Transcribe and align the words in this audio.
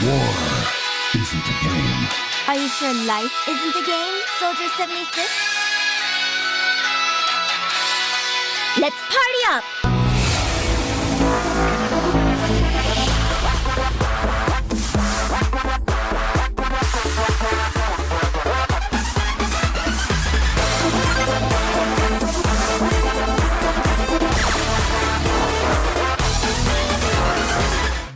War 0.00 0.14
isn't 1.12 1.42
a 1.42 1.56
game. 1.60 2.08
Are 2.46 2.54
you 2.54 2.68
sure 2.68 2.94
life 3.04 3.34
isn't 3.48 3.82
a 3.82 3.84
game, 3.84 4.14
Soldier 4.38 4.68
76? 4.76 5.26
Let's 8.78 8.94
party 9.10 9.42
up! 9.48 9.87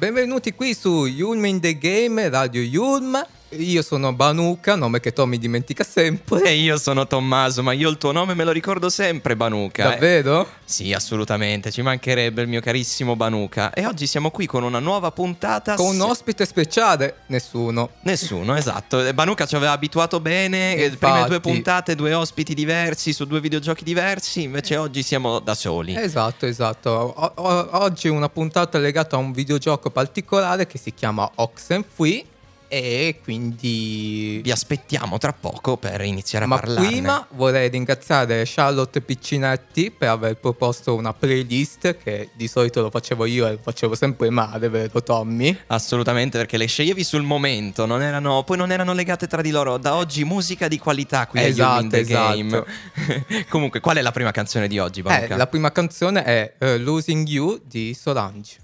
Benvenuti 0.02 0.52
qui 0.52 0.74
su 0.74 1.06
Yulm 1.06 1.44
in 1.44 1.60
the 1.60 1.78
Game, 1.78 2.28
Radio 2.28 2.60
Yulm. 2.60 3.24
Io 3.58 3.82
sono 3.82 4.14
Banuka, 4.14 4.76
nome 4.76 5.00
che 5.00 5.12
Tommy 5.12 5.36
dimentica 5.36 5.84
sempre. 5.84 6.43
E 6.44 6.54
io 6.54 6.79
sono 6.79 7.06
Tommaso, 7.06 7.62
ma 7.62 7.72
io 7.72 7.90
il 7.90 7.98
tuo 7.98 8.10
nome 8.10 8.32
me 8.32 8.44
lo 8.44 8.50
ricordo 8.50 8.88
sempre, 8.88 9.36
Banuka. 9.36 9.82
eh. 9.88 9.90
Davvero? 9.90 10.48
Sì, 10.64 10.94
assolutamente, 10.94 11.70
ci 11.70 11.82
mancherebbe 11.82 12.40
il 12.40 12.48
mio 12.48 12.60
carissimo 12.62 13.14
Banuka. 13.14 13.72
E 13.74 13.84
oggi 13.84 14.07
siamo 14.07 14.30
qui 14.30 14.46
con 14.46 14.62
una 14.62 14.79
nuova 14.79 15.10
puntata. 15.10 15.74
Con 15.74 15.94
un 15.96 16.00
ospite 16.00 16.46
speciale? 16.46 17.16
Nessuno. 17.26 17.90
Nessuno, 18.04 18.57
esatto. 18.57 19.04
E 19.04 19.12
Banuka 19.12 19.44
ci 19.44 19.54
aveva 19.54 19.72
abituato 19.72 20.18
bene. 20.21 20.74
eh, 20.76 20.84
Infatti. 20.84 20.96
Prime 21.12 21.26
due 21.29 21.40
puntate, 21.40 21.94
due 21.94 22.14
ospiti 22.14 22.54
diversi 22.54 23.12
su 23.12 23.26
due 23.26 23.40
videogiochi 23.40 23.84
diversi. 23.84 24.43
Invece 24.44 24.79
oggi 24.79 25.02
siamo 25.02 25.40
da 25.40 25.54
soli. 25.54 25.94
Esatto, 25.94 26.46
esatto. 26.46 26.88
O- 26.90 27.32
o- 27.34 27.68
oggi 27.82 28.08
una 28.08 28.30
puntata 28.30 28.79
legata 28.79 29.16
a 29.16 29.18
un 29.18 29.32
videogioco 29.32 29.90
particolare 29.90 30.66
che 30.66 30.79
si 30.79 30.94
chiama 30.94 31.30
Oxenfree 31.34 32.24
e 32.72 33.19
quindi... 33.22 34.41
Vi 34.42 34.50
aspettiamo 34.50 35.19
tra 35.19 35.34
poco 35.34 35.77
per 35.77 36.00
iniziare 36.00 36.46
a 36.46 36.48
Ma 36.48 36.56
parlarne. 36.56 36.86
prima 36.88 37.27
vorrei 37.33 37.69
ringraziare 37.69 38.44
Charlotte 38.46 39.02
Piccinetti 39.02 39.91
per 39.91 40.08
aver 40.08 40.36
proposto 40.38 40.94
una 40.94 41.12
playlist 41.12 41.98
che 41.98 42.30
di 42.33 42.48
solito 42.48 42.80
lo 42.80 42.88
facevo 42.88 43.27
io 43.27 43.46
e 43.46 43.50
lo 43.52 43.58
facevo 43.61 43.94
sempre 43.94 44.30
male, 44.30 44.70
vero 44.70 45.02
Tommy? 45.02 45.55
Assolutamente, 45.66 46.38
perché 46.38 46.56
le 46.56 46.64
sceglievi 46.64 47.05
sul 47.05 47.20
momento, 47.24 47.84
non 47.84 48.00
erano, 48.00 48.42
poi 48.42 48.56
non 48.56 48.72
erano 48.72 48.94
legate 48.94 49.27
tra 49.27 49.42
di 49.42 49.50
loro. 49.50 49.77
Da 49.77 49.94
oggi 49.96 50.24
musica 50.24 50.66
di 50.66 50.78
qualità 50.78 51.27
qui 51.27 51.41
Esatto, 51.42 51.94
esatto. 51.94 52.66
Comunque, 53.50 53.80
qual 53.80 53.98
è 53.98 54.00
la 54.00 54.12
prima 54.12 54.30
canzone 54.30 54.66
di 54.66 54.78
oggi, 54.78 55.00
Eh, 55.00 55.02
Banuka? 55.02 55.36
la 55.36 55.46
prima 55.46 55.70
canzone 55.72 56.22
è 56.24 56.55
eh, 56.58 56.78
Losing 56.78 57.28
You 57.28 57.61
di 57.62 57.92
Solange. 57.92 58.56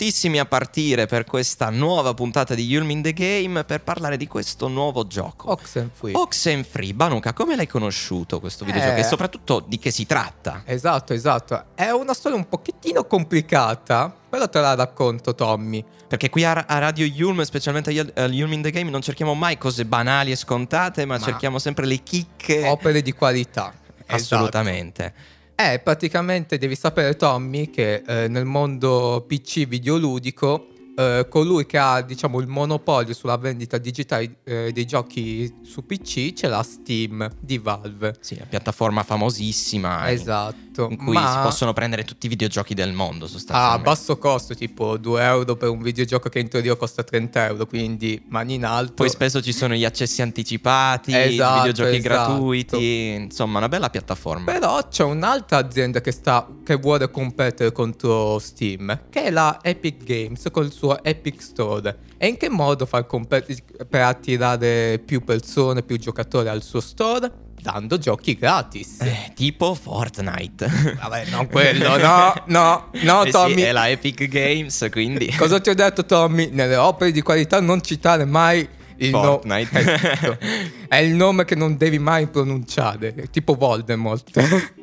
Prontissimi 0.00 0.38
a 0.38 0.46
partire 0.46 1.04
per 1.04 1.24
questa 1.24 1.68
nuova 1.68 2.14
puntata 2.14 2.54
di 2.54 2.64
Yulm 2.64 2.88
in 2.88 3.02
the 3.02 3.12
Game 3.12 3.64
per 3.64 3.82
parlare 3.82 4.16
di 4.16 4.26
questo 4.26 4.66
nuovo 4.66 5.06
gioco. 5.06 5.50
Oxenfree. 5.50 6.14
Oxenfree, 6.14 6.94
Banuka, 6.94 7.34
come 7.34 7.54
l'hai 7.54 7.66
conosciuto 7.66 8.40
questo 8.40 8.64
videogioco 8.64 8.96
Eh. 8.96 9.00
e 9.00 9.04
soprattutto 9.04 9.62
di 9.66 9.78
che 9.78 9.90
si 9.90 10.06
tratta? 10.06 10.62
Esatto, 10.64 11.12
esatto. 11.12 11.64
È 11.74 11.90
una 11.90 12.14
storia 12.14 12.38
un 12.38 12.48
pochettino 12.48 13.04
complicata, 13.04 14.10
però 14.30 14.48
te 14.48 14.60
la 14.60 14.74
racconto, 14.74 15.34
Tommy. 15.34 15.84
Perché 16.08 16.30
qui 16.30 16.44
a, 16.44 16.64
a 16.66 16.78
Radio 16.78 17.04
Yulm, 17.04 17.42
specialmente 17.42 17.90
a 18.14 18.24
Yulm 18.24 18.52
in 18.54 18.62
the 18.62 18.70
Game, 18.70 18.88
non 18.88 19.02
cerchiamo 19.02 19.34
mai 19.34 19.58
cose 19.58 19.84
banali 19.84 20.30
e 20.30 20.36
scontate, 20.36 21.04
ma, 21.04 21.18
Ma- 21.18 21.22
cerchiamo 21.22 21.58
sempre 21.58 21.84
le 21.84 22.02
chicche. 22.02 22.66
Opere 22.66 23.02
di 23.02 23.12
qualità. 23.12 23.74
Assolutamente. 24.06 25.04
Esatto. 25.04 25.38
Eh, 25.62 25.78
praticamente 25.78 26.56
devi 26.56 26.74
sapere, 26.74 27.16
Tommy, 27.16 27.68
che 27.68 28.02
eh, 28.06 28.28
nel 28.28 28.46
mondo 28.46 29.26
PC 29.28 29.66
videoludico, 29.66 30.68
eh, 30.96 31.26
colui 31.28 31.66
che 31.66 31.78
ha, 31.78 32.00
diciamo, 32.02 32.40
il 32.40 32.46
monopolio 32.46 33.14
sulla 33.14 33.36
vendita 33.36 33.78
digitale 33.78 34.38
eh, 34.44 34.70
dei 34.72 34.86
giochi 34.86 35.52
su 35.62 35.84
PC 35.86 36.32
ce 36.32 36.48
l'ha 36.48 36.62
Steam 36.62 37.28
di 37.40 37.58
Valve. 37.58 38.14
Sì, 38.20 38.34
una 38.34 38.46
piattaforma 38.48 39.02
famosissima. 39.02 40.10
Esatto. 40.10 40.88
In 40.88 40.96
cui 40.96 41.12
Ma- 41.14 41.32
si 41.32 41.38
possono 41.42 41.72
prendere 41.72 42.04
tutti 42.04 42.26
i 42.26 42.28
videogiochi 42.28 42.74
del 42.74 42.92
mondo, 42.92 43.24
a 43.26 43.28
sostanzialmente. 43.28 43.82
basso 43.82 44.16
costo, 44.18 44.54
tipo 44.54 44.96
2 44.96 45.22
euro 45.22 45.56
per 45.56 45.68
un 45.68 45.82
videogioco 45.82 46.28
che 46.28 46.38
in 46.38 46.48
teoria 46.48 46.74
costa 46.76 47.02
30 47.02 47.46
euro, 47.46 47.66
quindi 47.66 48.22
mani 48.28 48.54
in 48.54 48.64
alto. 48.64 48.94
Poi 48.94 49.08
spesso 49.10 49.42
ci 49.42 49.52
sono 49.52 49.74
gli 49.74 49.84
accessi 49.84 50.22
anticipati, 50.22 51.10
i 51.10 51.14
Esatto, 51.14 51.54
videogiochi 51.56 51.96
esatto. 51.96 52.08
gratuiti, 52.32 53.08
insomma 53.18 53.58
una 53.58 53.68
bella 53.68 53.90
piattaforma. 53.90 54.44
Però 54.52 54.86
c'è 54.88 55.02
un'altra 55.04 55.58
azienda 55.58 56.00
che, 56.00 56.12
sta, 56.12 56.46
che 56.70 56.76
vuole 56.76 57.10
competere 57.10 57.72
contro 57.72 58.38
Steam, 58.38 59.06
che 59.10 59.24
è 59.24 59.30
la 59.30 59.58
Epic 59.60 60.04
Games 60.04 60.46
con 60.52 60.64
il 60.64 60.70
suo 60.70 61.02
Epic 61.02 61.42
Store. 61.42 61.98
E 62.16 62.28
in 62.28 62.36
che 62.36 62.48
modo 62.48 62.86
far 62.86 63.06
competere 63.06 63.58
per 63.88 64.02
attirare 64.02 65.02
più 65.04 65.24
persone, 65.24 65.82
più 65.82 65.98
giocatori 65.98 66.46
al 66.46 66.62
suo 66.62 66.78
store? 66.78 67.48
Dando 67.60 67.98
giochi 67.98 68.36
gratis. 68.36 69.00
Eh, 69.00 69.32
tipo 69.34 69.74
Fortnite. 69.74 70.96
Vabbè, 71.00 71.24
non 71.30 71.48
quello, 71.48 71.98
no, 71.98 72.34
no, 72.46 72.90
no, 72.92 73.22
Eh 73.22 73.26
sì, 73.26 73.30
Tommy. 73.32 73.62
è 73.62 73.72
la 73.72 73.90
Epic 73.90 74.28
Games, 74.28 74.86
quindi... 74.92 75.26
Cosa 75.36 75.58
ti 75.58 75.70
ho 75.70 75.74
detto, 75.74 76.06
Tommy? 76.06 76.50
Nelle 76.52 76.76
opere 76.76 77.10
di 77.10 77.20
qualità 77.20 77.60
non 77.60 77.82
citare 77.82 78.24
mai 78.24 78.66
il. 78.98 79.10
Fortnite. 79.10 80.38
è 80.88 80.96
il 80.98 81.14
nome 81.14 81.44
che 81.44 81.56
non 81.56 81.76
devi 81.76 81.98
mai 81.98 82.28
pronunciare, 82.28 83.12
tipo 83.32 83.54
Voldemort. 83.54 84.78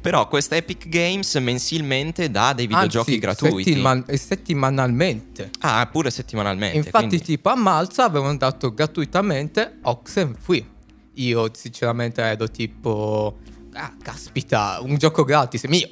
Però 0.00 0.26
questa 0.28 0.56
Epic 0.56 0.88
Games 0.88 1.34
mensilmente 1.36 2.30
dà 2.30 2.52
dei 2.54 2.66
videogiochi 2.66 3.10
Anzi, 3.10 3.20
gratuiti. 3.20 3.70
settiman- 3.70 4.04
settimanalmente. 4.16 5.50
Ah, 5.60 5.86
pure 5.90 6.10
settimanalmente. 6.10 6.76
Infatti, 6.76 7.06
quindi- 7.08 7.24
tipo 7.24 7.48
a 7.50 7.54
Malta 7.56 8.04
avevano 8.04 8.36
dato 8.36 8.72
gratuitamente 8.72 9.78
Oxenfree. 9.82 10.66
Io, 11.14 11.50
sinceramente, 11.52 12.22
ero 12.22 12.48
tipo. 12.48 13.38
Ah, 13.74 13.92
caspita, 14.02 14.78
un 14.82 14.96
gioco 14.96 15.22
gratis, 15.24 15.64
mio, 15.64 15.88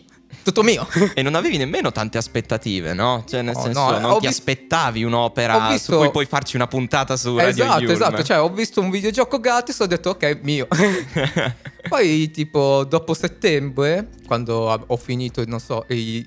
tutto 0.49 0.62
mio. 0.62 0.87
E 1.15 1.23
non 1.23 1.35
avevi 1.35 1.56
nemmeno 1.56 1.91
tante 1.93 2.17
aspettative, 2.19 2.95
no? 2.95 3.25
Cioè, 3.27 3.43
nel 3.43 3.55
No, 3.55 3.62
senso, 3.62 3.81
no, 3.91 3.99
non 3.99 4.11
ho 4.12 4.19
ti 4.19 4.27
vis- 4.27 4.37
aspettavi 4.39 5.03
un'opera 5.05 5.69
visto- 5.71 5.93
su 5.93 5.99
cui 5.99 6.11
puoi 6.11 6.27
farci 6.27 6.56
una 6.56 6.67
puntata 6.67 7.17
su 7.17 7.37
Radio 7.37 7.65
esatto, 7.65 7.81
Yulm. 7.83 7.93
esatto. 7.93 8.23
Cioè, 8.23 8.41
ho 8.41 8.49
visto 8.50 8.81
un 8.81 8.91
videogioco 8.91 9.39
gratis, 9.41 9.79
ho 9.81 9.87
detto, 9.87 10.11
ok, 10.11 10.39
mio. 10.43 10.67
Poi, 11.89 12.31
tipo, 12.31 12.85
dopo 12.85 13.15
settembre, 13.15 14.09
quando 14.27 14.85
ho 14.87 14.97
finito, 14.97 15.43
non 15.47 15.61
so, 15.61 15.85
i- 15.89 16.27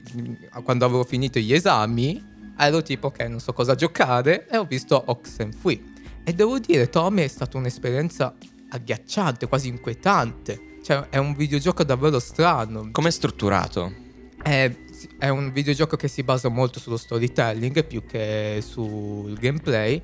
quando 0.64 0.86
avevo 0.86 1.04
finito 1.04 1.40
gli 1.40 1.54
esami, 1.54 2.24
ero 2.58 2.82
tipo, 2.82 3.08
ok, 3.08 3.20
non 3.22 3.40
so 3.40 3.54
cosa 3.54 3.76
giocare, 3.76 4.48
e 4.50 4.58
ho 4.58 4.66
visto 4.66 5.02
Oxenfree. 5.06 5.82
E 6.24 6.34
devo 6.34 6.60
dire, 6.60 6.90
Tommy, 6.90 7.24
è 7.24 7.28
stata 7.28 7.58
un'esperienza 7.58 8.34
agghiacciante, 8.70 9.48
quasi 9.48 9.68
inquietante. 9.68 10.60
Cioè, 10.84 11.08
è 11.10 11.18
un 11.18 11.36
videogioco 11.36 11.84
davvero 11.84 12.20
strano. 12.20 12.90
Com'è 12.92 13.12
strutturato? 13.12 13.94
È, 14.44 14.72
è 15.18 15.30
un 15.30 15.52
videogioco 15.52 15.96
che 15.96 16.08
si 16.08 16.24
basa 16.24 16.50
molto 16.50 16.80
sullo 16.80 16.98
storytelling 16.98 17.86
più 17.86 18.06
che 18.06 18.64
sul 18.66 19.38
gameplay. 19.38 20.02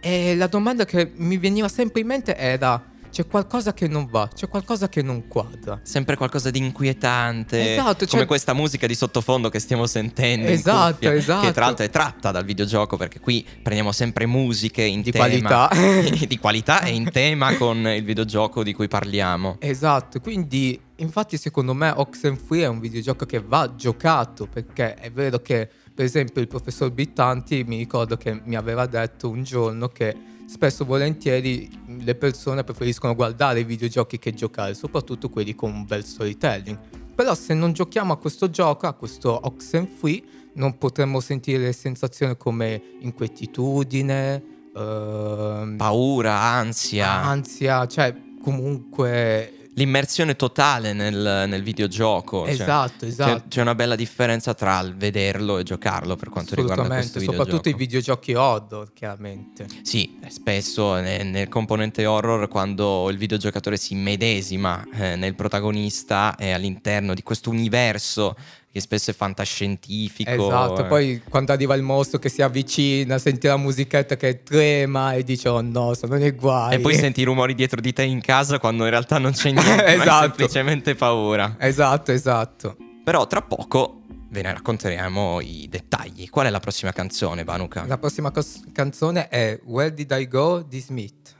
E 0.00 0.34
la 0.36 0.46
domanda 0.46 0.84
che 0.84 1.12
mi 1.16 1.36
veniva 1.36 1.68
sempre 1.68 2.00
in 2.00 2.06
mente 2.06 2.36
era: 2.36 2.82
c'è 3.10 3.26
qualcosa 3.26 3.72
che 3.74 3.88
non 3.88 4.06
va, 4.06 4.28
c'è 4.32 4.48
qualcosa 4.48 4.88
che 4.88 5.02
non 5.02 5.26
quadra. 5.28 5.80
Sempre 5.82 6.16
qualcosa 6.16 6.50
di 6.50 6.58
inquietante. 6.58 7.72
Esatto, 7.74 8.06
Come 8.06 8.08
cioè- 8.08 8.26
questa 8.26 8.52
musica 8.54 8.86
di 8.86 8.94
sottofondo 8.94 9.48
che 9.48 9.58
stiamo 9.58 9.86
sentendo. 9.86 10.46
Esatto, 10.48 10.92
cuffia, 10.92 11.12
esatto. 11.14 11.46
Che 11.46 11.52
tra 11.52 11.64
l'altro 11.66 11.84
è 11.84 11.90
tratta 11.90 12.30
dal 12.30 12.44
videogioco 12.44 12.96
perché 12.96 13.20
qui 13.20 13.44
prendiamo 13.62 13.92
sempre 13.92 14.26
musiche 14.26 14.82
in 14.82 15.02
Di 15.02 15.10
tema. 15.10 15.26
qualità. 15.26 15.68
di 16.26 16.38
qualità 16.38 16.82
e 16.82 16.90
in 16.94 17.10
tema 17.10 17.56
con 17.56 17.78
il 17.88 18.04
videogioco 18.04 18.62
di 18.62 18.72
cui 18.72 18.88
parliamo. 18.88 19.56
Esatto, 19.60 20.20
quindi 20.20 20.80
infatti 20.96 21.36
secondo 21.36 21.74
me 21.74 21.90
Oxenfree 21.94 22.64
è 22.64 22.68
un 22.68 22.78
videogioco 22.78 23.24
che 23.26 23.40
va 23.40 23.74
giocato 23.74 24.46
perché 24.46 24.94
è 24.94 25.10
vero 25.10 25.40
che 25.40 25.68
per 25.94 26.04
esempio 26.04 26.40
il 26.40 26.48
professor 26.48 26.90
Bittanti 26.90 27.64
mi 27.64 27.76
ricordo 27.78 28.16
che 28.16 28.40
mi 28.44 28.54
aveva 28.54 28.86
detto 28.86 29.28
un 29.28 29.42
giorno 29.42 29.88
che 29.88 30.14
spesso 30.50 30.82
e 30.82 30.86
volentieri 30.86 31.70
le 32.00 32.14
persone 32.16 32.64
preferiscono 32.64 33.14
guardare 33.14 33.60
i 33.60 33.64
videogiochi 33.64 34.18
che 34.18 34.34
giocare, 34.34 34.74
soprattutto 34.74 35.28
quelli 35.28 35.54
con 35.54 35.72
un 35.72 35.84
bel 35.84 36.04
storytelling. 36.04 36.76
Però 37.14 37.34
se 37.34 37.54
non 37.54 37.72
giochiamo 37.72 38.12
a 38.12 38.16
questo 38.16 38.50
gioco, 38.50 38.88
a 38.88 38.94
questo 38.94 39.38
Oxenfree, 39.46 40.22
non 40.54 40.76
potremmo 40.76 41.20
sentire 41.20 41.72
sensazioni 41.72 42.36
come 42.36 42.82
inquietudine, 42.98 44.42
ehm, 44.74 45.76
Paura, 45.76 46.40
ansia. 46.40 47.12
ansia, 47.12 47.86
cioè 47.86 48.12
comunque 48.42 49.59
L'immersione 49.74 50.36
totale 50.36 50.92
nel, 50.92 51.44
nel 51.48 51.62
videogioco. 51.62 52.44
cioè, 52.44 52.52
Esatto, 52.52 52.92
c'è- 53.00 53.06
esatto. 53.06 53.44
C'è, 53.48 53.60
una 53.60 53.74
bella 53.74 53.94
differenza 53.94 54.52
tra 54.52 54.80
il 54.80 54.96
vederlo 54.96 55.58
e 55.58 55.62
giocarlo 55.62 56.16
per 56.16 56.28
quanto 56.28 56.54
riguarda 56.54 56.86
questo 56.86 57.18
videogioco. 57.20 57.44
soprattutto 57.44 57.68
i 57.68 57.74
videogiochi 57.74 58.34
horror, 58.34 58.92
chiaramente. 58.92 59.66
Sì, 59.82 60.18
spesso 60.28 60.94
ne- 60.96 61.22
nel, 61.22 61.48
componente 61.48 62.04
horror 62.04 62.48
quando 62.48 63.08
il 63.10 63.16
videogiocatore 63.16 63.76
si 63.76 63.94
medesima 63.94 64.84
eh, 64.92 65.16
nel 65.16 65.34
protagonista 65.34 66.36
e 66.36 66.50
all'interno 66.50 67.14
di 67.14 67.22
questo 67.22 67.50
universo 67.50 68.36
che 68.72 68.80
spesso 68.80 69.10
è 69.10 69.14
fantascientifico. 69.14 70.30
Esatto, 70.30 70.84
eh. 70.84 70.88
poi 70.88 71.22
quando 71.28 71.52
arriva 71.52 71.74
il 71.74 71.82
mostro 71.82 72.18
che 72.18 72.28
si 72.28 72.40
avvicina, 72.42 73.18
senti 73.18 73.46
la 73.46 73.56
musichetta 73.56 74.16
che 74.16 74.42
trema 74.42 75.14
e 75.14 75.24
dici 75.24 75.48
oh 75.48 75.60
no, 75.60 75.94
sono 75.94 76.16
nei 76.16 76.30
guai. 76.30 76.74
E 76.74 76.78
poi 76.80 76.94
senti 76.98 77.20
i 77.20 77.24
rumori 77.24 77.54
dietro 77.54 77.80
di 77.80 77.92
te 77.92 78.02
in 78.04 78.20
casa 78.20 78.58
quando 78.58 78.84
in 78.84 78.90
realtà 78.90 79.18
non 79.18 79.32
c'è 79.32 79.50
niente, 79.52 79.84
Esatto. 79.86 80.22
semplicemente 80.22 80.94
paura. 80.94 81.56
Esatto, 81.58 82.12
esatto. 82.12 82.76
Però 83.02 83.26
tra 83.26 83.42
poco 83.42 84.02
ve 84.28 84.42
ne 84.42 84.52
racconteremo 84.52 85.40
i 85.40 85.66
dettagli. 85.68 86.28
Qual 86.30 86.46
è 86.46 86.50
la 86.50 86.60
prossima 86.60 86.92
canzone, 86.92 87.42
Vanuka? 87.42 87.84
La 87.86 87.98
prossima 87.98 88.30
cos- 88.30 88.62
canzone 88.72 89.28
è 89.28 89.58
Where 89.64 89.92
Did 89.92 90.14
I 90.16 90.28
Go 90.28 90.62
di 90.62 90.78
Smith. 90.78 91.34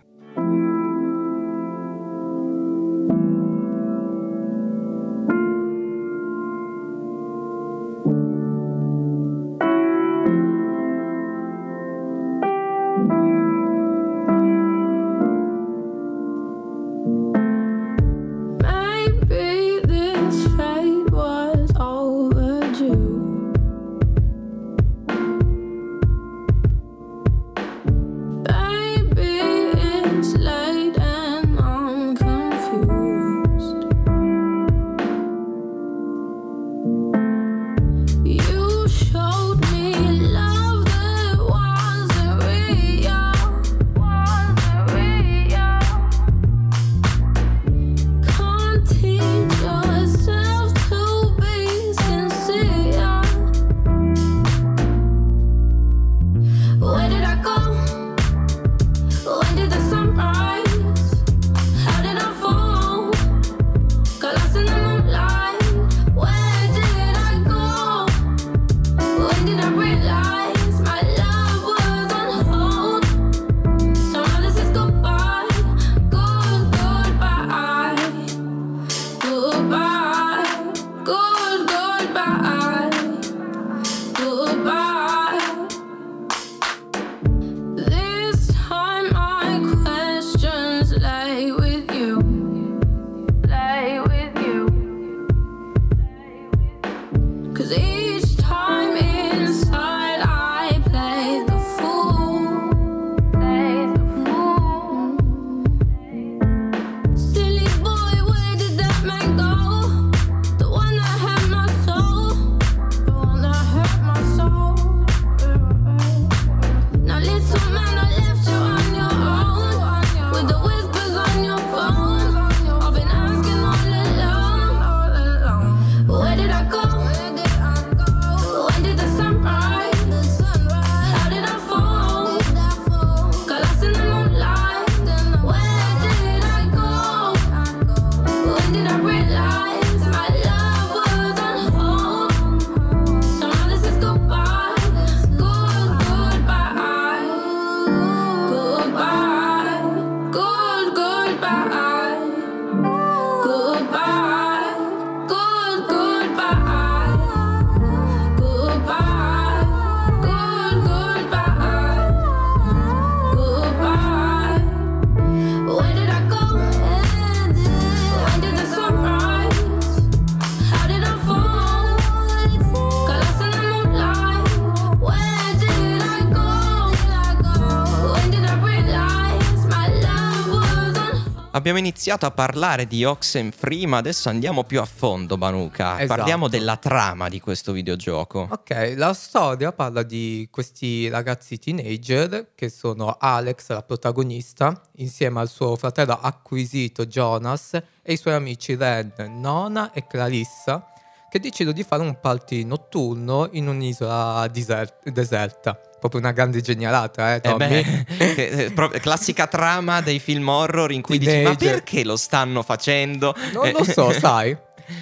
Abbiamo 181.52 181.78
iniziato 181.78 182.26
a 182.26 182.30
parlare 182.30 182.86
di 182.86 183.04
Oxenfree, 183.04 183.84
ma 183.84 183.96
adesso 183.96 184.28
andiamo 184.28 184.62
più 184.62 184.80
a 184.80 184.84
fondo, 184.84 185.36
Banuka. 185.36 186.00
Esatto. 186.00 186.14
Parliamo 186.14 186.46
della 186.46 186.76
trama 186.76 187.28
di 187.28 187.40
questo 187.40 187.72
videogioco. 187.72 188.46
Ok, 188.48 188.94
la 188.96 189.12
storia 189.14 189.72
parla 189.72 190.04
di 190.04 190.46
questi 190.48 191.08
ragazzi 191.08 191.58
teenager 191.58 192.52
che 192.54 192.68
sono 192.68 193.16
Alex, 193.18 193.68
la 193.70 193.82
protagonista, 193.82 194.80
insieme 194.98 195.40
al 195.40 195.48
suo 195.48 195.74
fratello 195.74 196.20
acquisito 196.20 197.06
Jonas 197.06 197.74
e 198.00 198.12
i 198.12 198.16
suoi 198.16 198.34
amici 198.34 198.76
Ren, 198.76 199.12
Nona 199.40 199.90
e 199.90 200.06
Clarissa, 200.06 200.86
che 201.28 201.40
decidono 201.40 201.74
di 201.74 201.82
fare 201.82 202.02
un 202.02 202.20
party 202.20 202.62
notturno 202.62 203.48
in 203.50 203.66
un'isola 203.66 204.46
diser- 204.46 205.10
deserta. 205.10 205.89
Proprio 206.00 206.20
una 206.20 206.32
grande 206.32 206.60
genialata, 206.62 207.34
eh, 207.34 207.36
Eh 207.36 207.40
Tommy? 207.40 207.56
beh, 207.68 208.04
che- 208.34 208.72
eh, 208.74 209.00
classica 209.00 209.46
trama 209.46 210.00
dei 210.00 210.18
film 210.18 210.48
horror 210.48 210.90
in 210.90 211.02
cui 211.02 211.18
dici 211.18 211.30
ma 211.42 211.54
Teenager. 211.54 211.72
perché 211.74 212.04
lo 212.04 212.16
stanno 212.16 212.62
facendo? 212.62 213.34
Non 213.52 213.70
lo 213.70 213.84
so, 213.84 214.10
sai. 214.18 214.56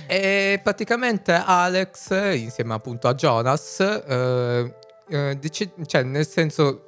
E 0.07 0.61
praticamente 0.63 1.33
Alex, 1.33 2.11
insieme 2.37 2.75
appunto 2.75 3.09
a 3.09 3.15
Jonas, 3.15 3.81
eh, 3.81 4.75
eh, 5.09 5.39
dice- 5.41 5.71
cioè 5.87 6.03
nel 6.03 6.27
senso 6.27 6.83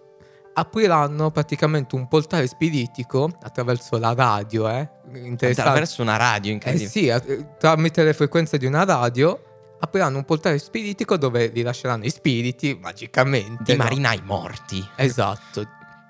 apriranno 0.52 1.30
praticamente 1.30 1.94
un 1.94 2.08
portale 2.08 2.46
spiritico 2.46 3.30
attraverso 3.42 3.96
la 3.98 4.12
radio, 4.12 4.68
eh? 4.68 4.86
Interessante. 5.14 5.60
Attraverso 5.60 6.02
una 6.02 6.16
radio 6.16 6.50
Eh 6.50 6.54
incredibile. 6.54 6.88
sì, 6.90 7.06
eh, 7.06 7.46
tramite 7.58 8.02
le 8.04 8.12
frequenze 8.12 8.58
di 8.58 8.66
una 8.66 8.84
radio 8.84 9.40
apriranno 9.80 10.18
un 10.18 10.24
portale 10.24 10.58
spiritico 10.58 11.16
dove 11.16 11.46
rilasceranno 11.46 12.04
i 12.04 12.10
spiriti 12.10 12.78
magicamente. 12.80 13.62
Di 13.64 13.76
no? 13.76 13.84
marinai 13.84 14.22
morti. 14.24 14.86
Esatto, 14.96 15.66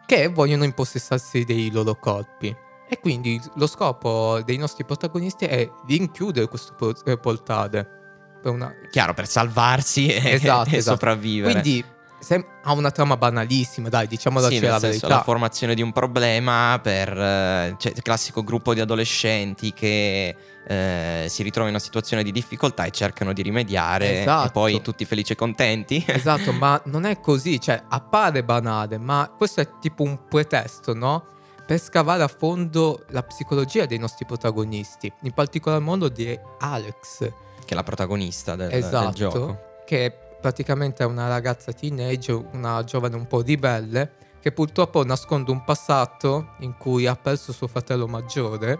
che 0.06 0.28
vogliono 0.28 0.64
impossessarsi 0.64 1.44
dei 1.44 1.70
loro 1.70 1.96
corpi. 1.96 2.54
E 2.88 2.98
quindi 2.98 3.40
lo 3.54 3.68
scopo 3.68 4.42
dei 4.44 4.56
nostri 4.56 4.84
protagonisti 4.84 5.44
è 5.44 5.70
rinchiudere 5.86 6.48
questo 6.48 6.74
po- 6.74 7.04
eh, 7.04 7.16
portale. 7.18 7.98
Per 8.42 8.50
una... 8.50 8.72
Chiaro, 8.90 9.14
per 9.14 9.28
salvarsi 9.28 10.08
e, 10.08 10.32
Esatto, 10.32 10.70
e 10.74 10.76
esatto. 10.76 10.96
sopravvivere. 10.96 11.52
Quindi 11.52 11.84
sem- 12.20 12.44
ha 12.62 12.72
una 12.72 12.90
trama 12.90 13.16
banalissima, 13.16 13.88
dai, 13.88 14.06
diciamola 14.06 14.48
Sì, 14.48 14.60
la 14.60 14.78
verità. 14.78 15.08
la 15.08 15.22
formazione 15.22 15.74
di 15.74 15.82
un 15.82 15.92
problema 15.92 16.78
per 16.82 17.08
eh, 17.08 17.74
cioè, 17.78 17.92
il 17.94 18.02
classico 18.02 18.44
gruppo 18.44 18.74
di 18.74 18.80
adolescenti 18.80 19.72
che 19.72 20.36
eh, 20.66 21.26
si 21.28 21.42
ritrovano 21.42 21.70
in 21.70 21.74
una 21.76 21.84
situazione 21.84 22.22
di 22.22 22.30
difficoltà 22.32 22.84
e 22.84 22.90
cercano 22.90 23.32
di 23.32 23.42
rimediare 23.42 24.10
e 24.12 24.20
Esatto. 24.20 24.50
poi 24.50 24.80
tutti 24.82 25.04
felici 25.04 25.32
e 25.32 25.36
contenti. 25.36 26.04
Esatto, 26.20 26.52
ma 26.52 26.80
non 26.84 27.04
è 27.06 27.18
così, 27.20 27.58
cioè 27.60 27.82
appare 27.88 28.44
banale, 28.44 28.98
ma 28.98 29.32
questo 29.36 29.60
è 29.62 29.68
tipo 29.80 30.02
un 30.02 30.26
pretesto, 30.28 30.94
no? 30.94 31.24
Per 31.66 31.78
scavare 31.80 32.22
a 32.22 32.28
fondo 32.28 33.04
la 33.10 33.22
psicologia 33.22 33.86
dei 33.86 33.98
nostri 33.98 34.26
protagonisti, 34.26 35.10
in 35.22 35.32
particolar 35.32 35.80
modo 35.80 36.08
di 36.08 36.38
Alex, 36.58 37.18
che 37.20 37.30
è 37.68 37.74
la 37.74 37.82
protagonista 37.84 38.54
del, 38.56 38.68
del 38.68 38.78
esatto, 38.78 39.12
gioco. 39.12 39.58
che 39.86 40.12
praticamente 40.40 41.02
è 41.02 41.06
una 41.06 41.28
ragazza 41.28 41.72
teenage, 41.72 42.32
una 42.52 42.82
giovane 42.84 43.16
un 43.16 43.26
po' 43.26 43.42
ribelle, 43.42 44.12
che 44.40 44.52
purtroppo 44.52 45.04
nasconde 45.04 45.50
un 45.50 45.64
passato 45.64 46.54
in 46.60 46.76
cui 46.76 47.06
ha 47.06 47.14
perso 47.14 47.52
suo 47.52 47.66
fratello 47.66 48.06
maggiore, 48.06 48.78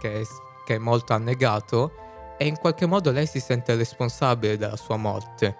che 0.00 0.20
è, 0.20 0.22
che 0.64 0.76
è 0.76 0.78
molto 0.78 1.12
annegato, 1.12 1.92
e 2.38 2.46
in 2.46 2.56
qualche 2.56 2.86
modo 2.86 3.10
lei 3.10 3.26
si 3.26 3.40
sente 3.40 3.74
responsabile 3.76 4.56
della 4.56 4.76
sua 4.76 4.96
morte. 4.96 5.56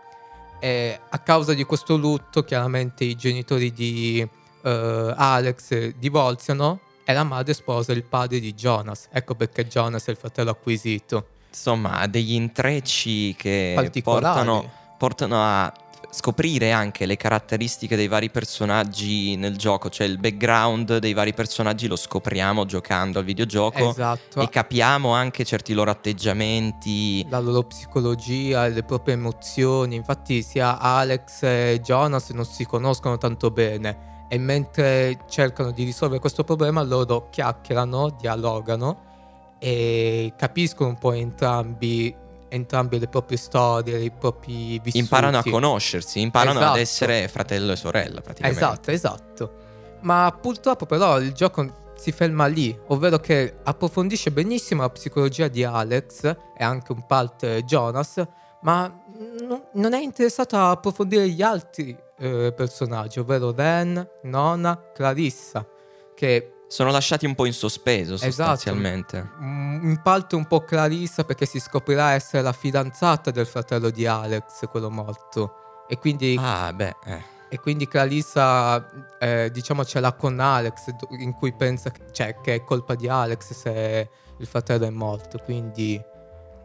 E 0.58 0.98
a 1.08 1.18
causa 1.18 1.54
di 1.54 1.64
questo 1.64 1.96
lutto, 1.96 2.44
chiaramente 2.44 3.04
i 3.04 3.14
genitori 3.14 3.72
di 3.72 4.26
eh, 4.62 5.14
Alex 5.16 5.94
divorziano 5.96 6.80
e 7.04 7.12
la 7.12 7.24
madre 7.24 7.52
sposa 7.52 7.92
il 7.92 8.04
padre 8.04 8.40
di 8.40 8.54
Jonas. 8.54 9.08
Ecco 9.10 9.34
perché 9.34 9.66
Jonas 9.66 10.06
è 10.06 10.10
il 10.12 10.16
fratello 10.16 10.50
acquisito. 10.50 11.26
Insomma, 11.48 12.06
degli 12.06 12.32
intrecci 12.32 13.34
che 13.34 13.90
portano, 14.02 14.70
portano 15.02 15.42
a 15.42 15.72
scoprire 16.10 16.70
anche 16.70 17.06
le 17.06 17.16
caratteristiche 17.16 17.96
dei 17.96 18.06
vari 18.06 18.30
personaggi 18.30 19.34
nel 19.34 19.56
gioco, 19.56 19.90
cioè 19.90 20.06
il 20.06 20.16
background 20.16 20.98
dei 20.98 21.12
vari 21.12 21.34
personaggi 21.34 21.88
lo 21.88 21.96
scopriamo 21.96 22.64
giocando 22.66 23.18
al 23.18 23.24
videogioco 23.24 23.90
Esatto. 23.90 24.40
e 24.40 24.48
capiamo 24.48 25.10
anche 25.10 25.44
certi 25.44 25.72
loro 25.72 25.90
atteggiamenti. 25.90 27.26
la 27.28 27.40
loro 27.40 27.64
psicologia, 27.64 28.68
le 28.68 28.84
proprie 28.84 29.14
emozioni. 29.14 29.96
Infatti, 29.96 30.40
sia 30.40 30.78
Alex 30.78 31.42
e 31.42 31.80
Jonas 31.82 32.30
non 32.30 32.44
si 32.44 32.64
conoscono 32.64 33.18
tanto 33.18 33.50
bene. 33.50 34.26
E 34.28 34.38
mentre 34.38 35.24
cercano 35.28 35.72
di 35.72 35.82
risolvere 35.82 36.20
questo 36.20 36.44
problema, 36.44 36.80
loro 36.82 37.28
chiacchierano, 37.28 38.10
dialogano 38.20 39.10
e 39.58 40.32
capiscono 40.36 40.90
un 40.90 40.98
po' 40.98 41.12
entrambi, 41.12 42.14
entrambe 42.52 42.98
le 42.98 43.08
proprie 43.08 43.38
storie, 43.38 43.98
i 43.98 44.10
propri 44.10 44.78
vissuti. 44.78 44.98
Imparano 44.98 45.38
a 45.38 45.42
conoscersi, 45.42 46.20
imparano 46.20 46.58
ad 46.58 46.64
Esatto. 46.64 46.78
essere 46.78 47.28
fratello 47.28 47.72
e 47.72 47.76
sorella 47.76 48.20
praticamente. 48.20 48.62
Esatto, 48.62 48.90
esatto. 48.90 49.52
Ma 50.00 50.36
purtroppo 50.38 50.84
però 50.84 51.18
il 51.18 51.32
gioco 51.32 51.80
si 51.96 52.12
ferma 52.12 52.46
lì, 52.46 52.76
ovvero 52.88 53.18
che 53.18 53.54
approfondisce 53.62 54.30
benissimo 54.32 54.82
la 54.82 54.90
psicologia 54.90 55.48
di 55.48 55.64
Alex 55.64 56.24
e 56.24 56.64
anche 56.64 56.92
un 56.92 57.06
parte 57.06 57.62
Jonas, 57.64 58.22
ma 58.62 58.92
non- 59.40 59.62
non 59.74 59.92
è 59.94 60.00
interessato 60.00 60.56
a 60.56 60.70
approfondire 60.70 61.28
gli 61.28 61.42
altri 61.42 61.96
eh, 62.18 62.52
personaggi, 62.54 63.18
ovvero 63.18 63.52
Ren, 63.52 64.06
Nona, 64.24 64.80
Clarissa, 64.94 65.66
che 66.14 66.52
Sono 66.72 66.90
lasciati 66.90 67.26
un 67.26 67.34
po' 67.34 67.44
in 67.44 67.52
sospeso 67.52 68.14
Esatto. 68.14 68.30
sostanzialmente. 68.30 69.28
mm, 69.42 69.90
in 69.90 70.00
parte 70.02 70.36
un 70.36 70.46
po' 70.46 70.60
Clarissa 70.64 71.22
perché 71.22 71.44
si 71.44 71.60
scoprirà 71.60 72.12
essere 72.12 72.42
la 72.42 72.54
fidanzata 72.54 73.30
del 73.30 73.44
fratello 73.46 73.90
di 73.90 74.06
Alex, 74.06 74.66
quello 74.70 74.90
morto. 74.90 75.84
E 75.86 75.98
quindi 75.98 76.34
Ah, 76.40 76.72
beh, 76.72 76.94
eh. 77.04 77.22
E 77.50 77.60
quindi 77.60 77.86
Clarissa, 77.86 78.88
eh, 79.18 79.50
diciamo, 79.52 79.84
ce 79.84 80.00
l'ha 80.00 80.12
con 80.14 80.40
Alex, 80.40 80.86
in 81.18 81.34
cui 81.34 81.52
pensa 81.52 81.90
che, 81.90 82.06
cioè, 82.10 82.40
che 82.40 82.54
è 82.54 82.64
colpa 82.64 82.94
di 82.94 83.06
Alex 83.06 83.52
se 83.52 84.08
il 84.38 84.46
fratello 84.46 84.86
è 84.86 84.90
morto. 84.90 85.36
Quindi, 85.44 86.02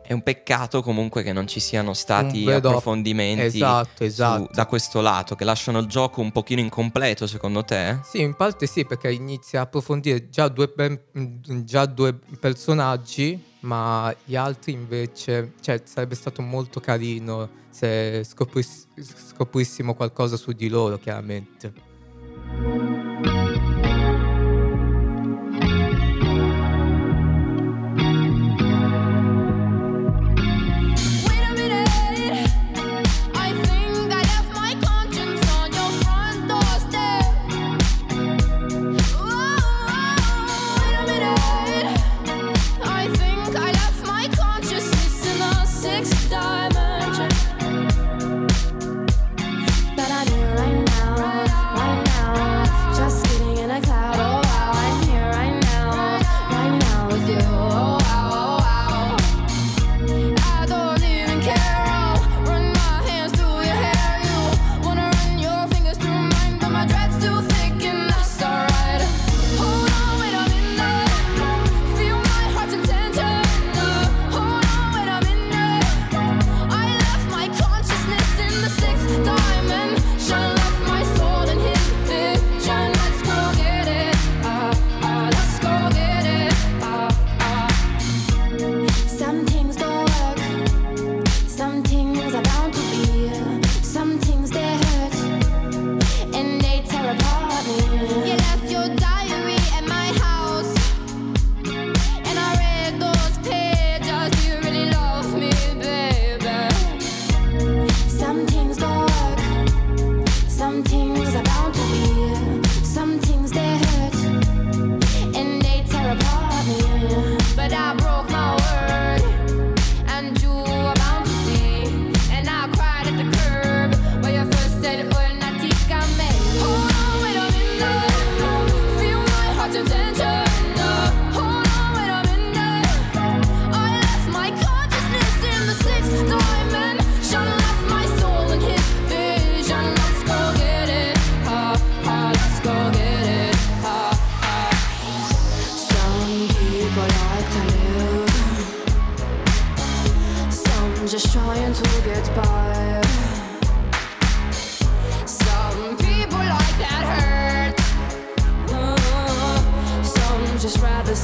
È 0.07 0.13
un 0.13 0.21
peccato 0.21 0.81
comunque 0.81 1.21
che 1.21 1.33
non 1.33 1.47
ci 1.47 1.59
siano 1.59 1.93
stati 1.93 2.49
approfondimenti 2.49 3.57
esatto, 3.57 3.89
su- 3.97 4.03
esatto. 4.03 4.49
da 4.53 4.65
questo 4.65 5.01
lato, 5.01 5.35
che 5.35 5.43
lasciano 5.43 5.79
il 5.79 5.87
gioco 5.87 6.21
un 6.21 6.31
pochino 6.31 6.61
incompleto 6.61 7.27
secondo 7.27 7.65
te? 7.65 7.99
Sì, 8.03 8.21
in 8.21 8.33
parte 8.33 8.67
sì, 8.67 8.85
perché 8.85 9.11
inizia 9.11 9.59
a 9.59 9.63
approfondire 9.63 10.29
già 10.29 10.47
due, 10.47 10.71
ben- 10.73 10.97
mm, 11.19 11.59
già 11.65 11.85
due 11.85 12.17
personaggi, 12.39 13.43
ma 13.61 14.15
gli 14.23 14.37
altri 14.37 14.71
invece, 14.71 15.55
cioè 15.59 15.81
sarebbe 15.83 16.15
stato 16.15 16.41
molto 16.41 16.79
carino 16.79 17.49
se 17.69 18.23
scopriss- 18.23 18.87
scoprissimo 18.97 19.93
qualcosa 19.93 20.37
su 20.37 20.53
di 20.53 20.69
loro, 20.69 20.97
chiaramente. 20.97 21.73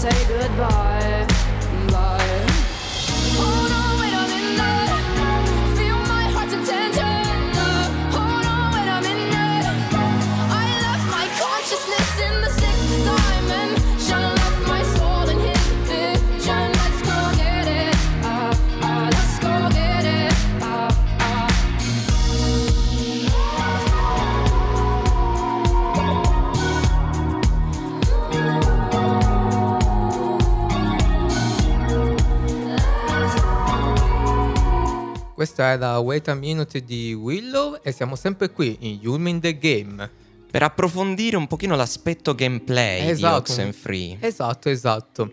Say 0.04 0.28
goodbye. 0.28 0.93
Questa 35.54 35.72
era 35.72 36.00
Wait 36.00 36.28
a 36.30 36.34
Minute 36.34 36.84
di 36.84 37.13
Willow 37.13 37.78
e 37.84 37.92
siamo 37.92 38.16
sempre 38.16 38.50
qui 38.50 38.76
in 38.80 38.98
Yulm 39.04 39.28
in 39.28 39.39
the 39.39 39.56
Game. 39.56 40.10
Per 40.50 40.63
approfondire 40.63 41.38
un 41.38 41.46
pochino 41.46 41.76
l'aspetto 41.76 42.34
gameplay 42.34 43.08
Esatto. 43.08 43.36
di 43.36 43.52
Oxenfree. 43.52 44.18
Esatto, 44.20 44.70
esatto. 44.70 45.32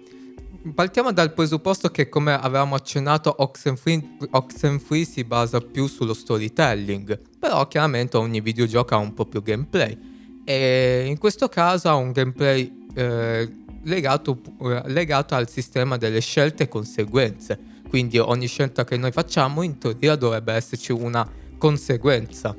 Partiamo 0.75 1.11
dal 1.13 1.33
presupposto 1.33 1.89
che 1.89 2.11
come 2.11 2.35
avevamo 2.35 2.75
accennato 2.75 3.35
Oxenfree, 3.39 4.19
Oxenfree 4.33 5.07
si 5.07 5.25
basa 5.25 5.59
più 5.63 5.87
sullo 5.87 6.13
storytelling, 6.13 7.19
però 7.39 7.67
chiaramente 7.67 8.19
ogni 8.19 8.43
videogioco 8.43 8.95
ha 8.95 8.99
un 8.99 9.15
po' 9.15 9.25
più 9.25 9.43
gameplay 9.43 9.97
e 10.45 11.07
in 11.07 11.17
questo 11.17 11.49
caso 11.49 11.89
ha 11.89 11.95
un 11.95 12.13
gameplay 12.13 12.89
eh, 12.93 13.51
legato, 13.85 14.39
eh, 14.61 14.83
legato 14.85 15.35
al 15.35 15.49
sistema 15.49 15.97
delle 15.97 16.21
scelte 16.21 16.65
e 16.65 16.69
conseguenze, 16.69 17.59
quindi 17.91 18.19
ogni 18.19 18.47
scelta 18.47 18.85
che 18.85 18.97
noi 18.97 19.11
facciamo 19.11 19.63
in 19.63 19.77
teoria 19.77 20.15
dovrebbe 20.15 20.53
esserci 20.53 20.93
una 20.93 21.29
conseguenza. 21.59 22.57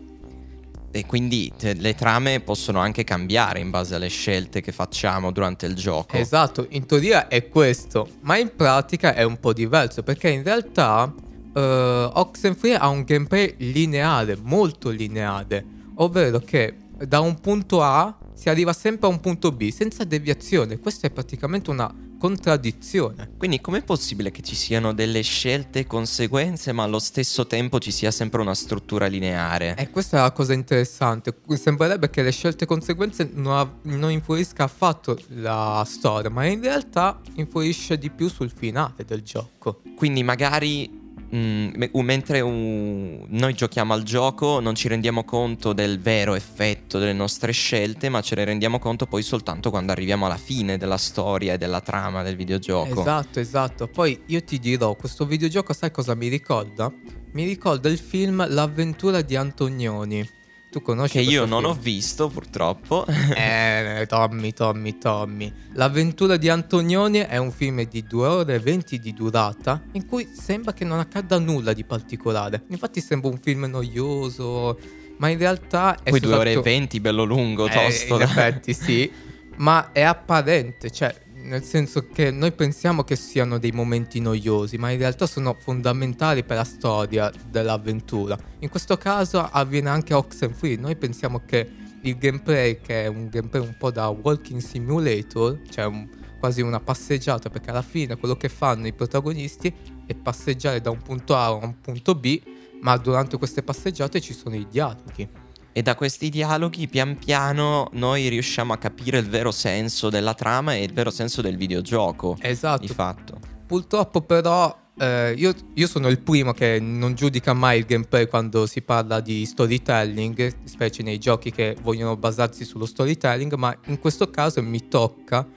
E 0.91 1.05
quindi 1.05 1.53
te- 1.57 1.73
le 1.73 1.95
trame 1.95 2.41
possono 2.41 2.79
anche 2.79 3.05
cambiare 3.05 3.61
in 3.61 3.69
base 3.69 3.95
alle 3.95 4.09
scelte 4.09 4.59
che 4.59 4.73
facciamo 4.73 5.31
durante 5.31 5.65
il 5.67 5.73
gioco. 5.73 6.17
Esatto, 6.17 6.67
in 6.71 6.85
teoria 6.85 7.29
è 7.29 7.47
questo, 7.47 8.09
ma 8.23 8.37
in 8.37 8.51
pratica 8.53 9.15
è 9.15 9.23
un 9.23 9.39
po' 9.39 9.53
diverso 9.53 10.03
perché 10.03 10.29
in 10.29 10.43
realtà 10.43 11.11
eh, 11.53 12.09
Oxenfree 12.13 12.75
ha 12.75 12.89
un 12.89 13.03
gameplay 13.03 13.55
lineare, 13.59 14.37
molto 14.41 14.89
lineare, 14.89 15.65
ovvero 15.95 16.39
che 16.39 16.75
da 17.07 17.21
un 17.21 17.39
punto 17.39 17.81
A 17.81 18.17
si 18.33 18.49
arriva 18.49 18.73
sempre 18.73 19.07
a 19.07 19.09
un 19.09 19.21
punto 19.21 19.53
B 19.53 19.69
senza 19.69 20.03
deviazione. 20.03 20.77
Questa 20.77 21.07
è 21.07 21.09
praticamente 21.09 21.69
una 21.69 21.89
contraddizione. 22.21 23.31
Quindi 23.35 23.59
com'è 23.61 23.83
possibile 23.83 24.29
che 24.29 24.43
ci 24.43 24.53
siano 24.53 24.93
delle 24.93 25.23
scelte 25.23 25.79
e 25.79 25.87
conseguenze, 25.87 26.71
ma 26.71 26.83
allo 26.83 26.99
stesso 26.99 27.47
tempo 27.47 27.79
ci 27.79 27.89
sia 27.89 28.11
sempre 28.11 28.41
una 28.41 28.53
struttura 28.53 29.07
lineare? 29.07 29.73
E 29.75 29.89
questa 29.89 30.19
è 30.19 30.21
la 30.21 30.31
cosa 30.31 30.53
interessante. 30.53 31.35
Sembrerebbe 31.55 32.11
che 32.11 32.21
le 32.21 32.31
scelte 32.31 32.65
e 32.65 32.67
conseguenze 32.67 33.27
non, 33.33 33.57
av- 33.57 33.85
non 33.85 34.11
influisca 34.11 34.65
affatto 34.65 35.17
la 35.29 35.83
storia, 35.87 36.29
ma 36.29 36.45
in 36.45 36.61
realtà 36.61 37.19
influisce 37.37 37.97
di 37.97 38.11
più 38.11 38.29
sul 38.29 38.51
finale 38.55 39.03
del 39.03 39.23
gioco. 39.23 39.81
Quindi 39.95 40.21
magari 40.21 41.00
mm, 41.35 41.69
me- 41.75 41.89
u- 41.93 42.01
mentre 42.01 42.41
uh, 42.41 43.25
noi 43.27 43.53
giochiamo 43.53 43.93
al 43.93 44.03
gioco 44.03 44.59
non 44.59 44.75
ci 44.75 44.87
rendiamo 44.87 45.23
conto 45.23 45.73
del 45.73 45.99
vero 45.99 46.35
effetto 46.35 46.99
delle 46.99 47.13
nostre 47.13 47.51
scelte, 47.51 48.09
ma 48.09 48.21
ce 48.21 48.35
ne 48.35 48.43
rendiamo 48.43 48.79
conto 48.79 49.05
poi 49.05 49.21
soltanto 49.23 49.69
quando 49.69 49.91
arriviamo 49.91 50.25
alla 50.25 50.37
fine 50.37 50.77
della 50.77 50.97
storia 50.97 51.53
e 51.53 51.57
della 51.57 51.81
trama 51.81 52.23
del 52.23 52.35
videogioco. 52.35 52.99
Esatto, 53.01 53.39
esatto. 53.39 53.87
Poi 53.87 54.21
io 54.27 54.43
ti 54.43 54.59
dirò, 54.59 54.95
questo 54.95 55.25
videogioco 55.25 55.73
sai 55.73 55.91
cosa 55.91 56.15
mi 56.15 56.27
ricorda? 56.27 56.91
Mi 57.33 57.45
ricorda 57.45 57.87
il 57.89 57.97
film 57.97 58.45
L'avventura 58.49 59.21
di 59.21 59.35
Antonioni. 59.35 60.27
Tu 60.71 60.81
conosci 60.81 61.17
Che 61.17 61.29
io 61.29 61.45
non 61.45 61.65
ho 61.65 61.73
visto 61.73 62.29
purtroppo. 62.29 63.05
Eh, 63.35 64.05
Tommy, 64.07 64.53
Tommy, 64.53 64.97
Tommy. 64.97 65.51
L'avventura 65.73 66.37
di 66.37 66.47
Antonioni 66.47 67.19
è 67.19 67.35
un 67.37 67.51
film 67.51 67.85
di 67.87 68.03
2 68.07 68.27
ore 68.27 68.55
e 68.55 68.59
20 68.59 68.99
di 68.99 69.13
durata 69.13 69.81
in 69.93 70.05
cui 70.05 70.29
sembra 70.33 70.71
che 70.73 70.85
non 70.85 70.99
accada 70.99 71.37
nulla 71.39 71.73
di 71.73 71.83
particolare. 71.83 72.63
Infatti 72.69 73.01
sembra 73.01 73.29
un 73.29 73.37
film 73.37 73.65
noioso, 73.65 74.79
ma 75.17 75.27
in 75.27 75.37
realtà 75.37 75.97
è 76.03 76.09
Poi 76.09 76.19
due 76.21 76.33
ore 76.35 76.49
e 76.51 76.53
soltanto- 76.53 76.69
venti, 76.77 76.99
bello 77.01 77.23
lungo, 77.25 77.67
Eh, 77.67 77.71
tosto. 77.71 78.15
in 78.15 78.21
effetti 78.21 78.73
sì, 78.73 79.11
ma 79.57 79.91
è 79.91 80.01
apparente, 80.01 80.89
cioè 80.89 81.13
nel 81.43 81.63
senso 81.63 82.07
che 82.07 82.31
noi 82.31 82.51
pensiamo 82.51 83.03
che 83.03 83.15
siano 83.15 83.57
dei 83.57 83.71
momenti 83.71 84.19
noiosi, 84.19 84.77
ma 84.77 84.91
in 84.91 84.97
realtà 84.97 85.25
sono 85.25 85.55
fondamentali 85.59 86.43
per 86.43 86.57
la 86.57 86.63
storia 86.63 87.31
dell'avventura. 87.49 88.37
In 88.59 88.69
questo 88.69 88.97
caso 88.97 89.39
avviene 89.39 89.89
anche 89.89 90.13
Oxenfree, 90.13 90.77
noi 90.77 90.95
pensiamo 90.95 91.41
che 91.45 91.69
il 92.01 92.17
gameplay, 92.17 92.79
che 92.81 93.03
è 93.03 93.07
un 93.07 93.29
gameplay 93.29 93.61
un 93.61 93.75
po' 93.77 93.91
da 93.91 94.07
walking 94.09 94.59
simulator, 94.59 95.59
cioè 95.69 95.85
un- 95.85 96.07
quasi 96.39 96.61
una 96.61 96.79
passeggiata, 96.79 97.49
perché 97.49 97.69
alla 97.69 97.83
fine 97.83 98.17
quello 98.17 98.35
che 98.35 98.49
fanno 98.49 98.87
i 98.87 98.93
protagonisti 98.93 99.73
è 100.05 100.15
passeggiare 100.15 100.81
da 100.81 100.89
un 100.89 101.01
punto 101.01 101.35
A 101.35 101.45
a 101.45 101.51
un 101.51 101.79
punto 101.79 102.15
B, 102.15 102.41
ma 102.81 102.97
durante 102.97 103.37
queste 103.37 103.61
passeggiate 103.61 104.19
ci 104.19 104.33
sono 104.33 104.55
i 104.55 104.65
dialoghi. 104.67 105.29
E 105.73 105.81
da 105.81 105.95
questi 105.95 106.29
dialoghi, 106.29 106.87
pian 106.87 107.17
piano, 107.17 107.89
noi 107.93 108.27
riusciamo 108.27 108.73
a 108.73 108.77
capire 108.77 109.19
il 109.19 109.29
vero 109.29 109.51
senso 109.51 110.09
della 110.09 110.33
trama 110.33 110.75
e 110.75 110.83
il 110.83 110.91
vero 110.91 111.09
senso 111.09 111.41
del 111.41 111.55
videogioco. 111.55 112.37
Esatto. 112.41 112.85
Di 112.85 112.93
fatto. 112.93 113.39
Purtroppo 113.65 114.21
però 114.21 114.77
eh, 114.97 115.33
io, 115.37 115.53
io 115.75 115.87
sono 115.87 116.09
il 116.09 116.19
primo 116.19 116.51
che 116.51 116.79
non 116.79 117.15
giudica 117.15 117.53
mai 117.53 117.79
il 117.79 117.85
gameplay 117.85 118.27
quando 118.27 118.65
si 118.65 118.81
parla 118.81 119.21
di 119.21 119.45
storytelling, 119.45 120.63
specie 120.65 121.03
nei 121.03 121.17
giochi 121.17 121.51
che 121.51 121.77
vogliono 121.81 122.17
basarsi 122.17 122.65
sullo 122.65 122.85
storytelling, 122.85 123.53
ma 123.53 123.75
in 123.85 123.99
questo 123.99 124.29
caso 124.29 124.61
mi 124.61 124.87
tocca 124.87 125.47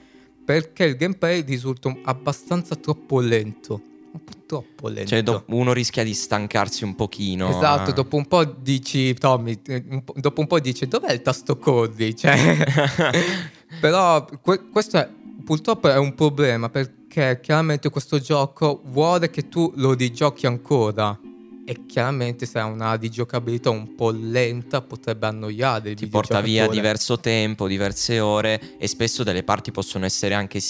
perché 0.45 0.85
il 0.85 0.95
gameplay 0.95 1.43
risulta 1.43 1.93
abbastanza 2.03 2.75
troppo 2.75 3.19
lento. 3.19 3.81
Un 4.15 4.23
po' 4.23 4.31
troppo 4.45 4.87
lento. 4.87 5.09
Cioè, 5.09 5.21
do- 5.23 5.43
uno 5.47 5.73
rischia 5.73 6.03
di 6.03 6.13
stancarsi 6.13 6.83
un 6.85 6.95
pochino. 6.95 7.49
Esatto, 7.49 7.89
eh. 7.89 7.93
dopo 7.93 8.15
un 8.15 8.25
po' 8.27 8.45
dici, 8.45 9.13
Tommy, 9.13 9.59
un 9.89 10.03
po'- 10.03 10.13
dopo 10.15 10.39
un 10.41 10.47
po' 10.47 10.59
dici, 10.59 10.87
dov'è 10.87 11.11
il 11.11 11.21
tasto 11.21 11.57
corri? 11.57 12.15
Cioè, 12.15 12.65
però 13.81 14.25
que- 14.41 14.69
questo 14.71 14.97
è, 14.97 15.09
purtroppo 15.43 15.89
è 15.89 15.97
un 15.97 16.15
problema 16.15 16.69
perché 16.69 17.39
chiaramente 17.41 17.89
questo 17.89 18.19
gioco 18.19 18.81
vuole 18.85 19.29
che 19.29 19.47
tu 19.49 19.71
lo 19.75 19.93
rigiochi 19.93 20.45
ancora 20.45 21.17
e 21.65 21.87
chiaramente 21.87 22.45
se 22.45 22.59
ha 22.59 22.65
una 22.65 22.93
rigiocabilità 22.93 23.71
un 23.71 23.95
po' 23.95 24.11
lenta 24.11 24.81
potrebbe 24.81 25.25
annoiare 25.25 25.89
il 25.89 25.95
Ti 25.95 26.07
porta 26.07 26.39
via 26.39 26.67
diverso 26.67 27.19
tempo, 27.19 27.67
diverse 27.67 28.19
ore 28.19 28.77
e 28.77 28.87
spesso 28.87 29.23
delle 29.23 29.43
parti 29.43 29.71
possono 29.71 30.05
essere 30.05 30.35
anche 30.35 30.61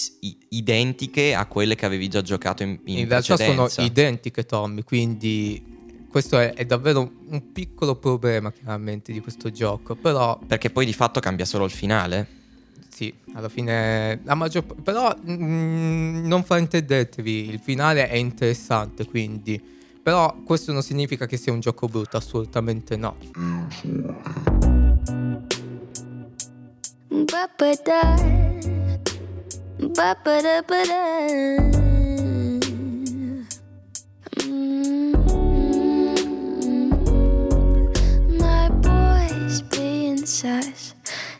identiche 0.50 1.36
a 1.36 1.46
quelle 1.48 1.76
che 1.76 1.86
avevi 1.86 2.08
già 2.08 2.22
giocato 2.22 2.64
in, 2.64 2.80
in, 2.86 3.00
In 3.00 3.08
realtà 3.10 3.36
sono 3.36 3.68
identiche 3.80 4.46
Tommy, 4.46 4.84
quindi 4.84 5.74
questo 6.10 6.40
è, 6.40 6.54
è 6.54 6.64
davvero 6.64 7.12
un 7.28 7.52
piccolo 7.52 7.96
problema 7.96 8.54
chiaramente 8.54 9.12
di 9.12 9.20
questo 9.20 9.52
gioco, 9.52 9.96
però 9.96 10.40
Perché 10.48 10.70
poi 10.70 10.86
di 10.86 10.94
fatto 10.94 11.20
cambia 11.20 11.44
solo 11.44 11.66
il 11.66 11.72
finale. 11.72 12.44
Sì, 12.88 13.14
alla 13.34 13.50
fine 13.50 14.22
la 14.24 14.36
maggior 14.36 14.64
però 14.64 15.14
mm, 15.14 16.26
non 16.26 16.42
fraintendetevi, 16.46 17.50
il 17.50 17.60
finale 17.62 18.08
è 18.08 18.16
interessante, 18.16 19.06
quindi 19.06 19.75
però 20.06 20.36
questo 20.44 20.72
non 20.72 20.84
significa 20.84 21.26
che 21.26 21.36
sia 21.36 21.52
un 21.52 21.62
gioco 21.62 21.88
brutto, 21.88 22.16
assolutamente 22.16 22.96
no. 22.96 23.16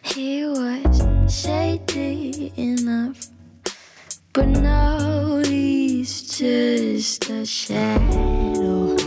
He 0.02 0.48
was 0.48 1.04
shady 1.28 2.52
enough. 2.56 3.35
But 4.36 4.50
now 4.50 5.38
he's 5.46 6.24
just 6.24 7.30
a 7.30 7.46
shadow. 7.46 8.98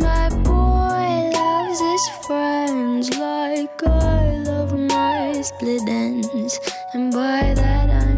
My 0.00 0.28
boy 0.42 1.30
loves 1.30 1.78
his 1.78 2.08
friends 2.26 3.16
like 3.16 3.86
I 3.86 4.38
love 4.38 4.76
my 4.76 5.40
split 5.42 5.88
ends. 5.88 6.58
And 6.92 7.12
by 7.12 7.54
that 7.54 7.88
I 7.88 8.13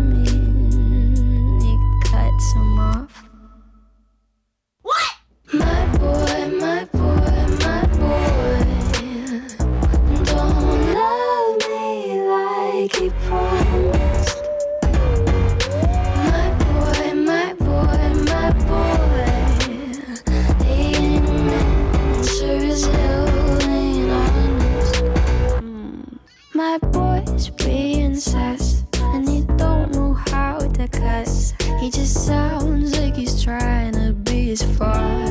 far. 34.77 35.26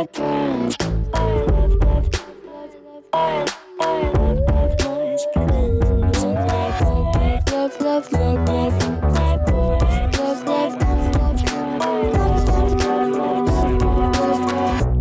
All 0.00 0.06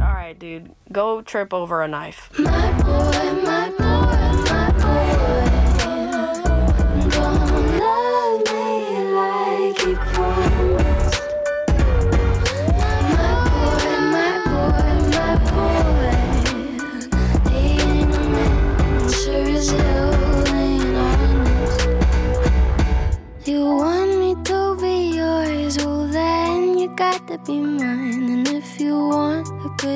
right, 0.01 0.35
dude, 0.37 0.75
go 0.91 1.21
trip 1.21 1.53
over 1.53 1.81
a 1.81 1.87
knife. 1.87 2.29
My 2.37 2.71
boy, 2.83 3.41
my 3.43 3.58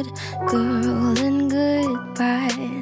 good 0.01 0.12
girl, 0.49 1.13
then 1.13 1.47
goodbye. 1.47 2.82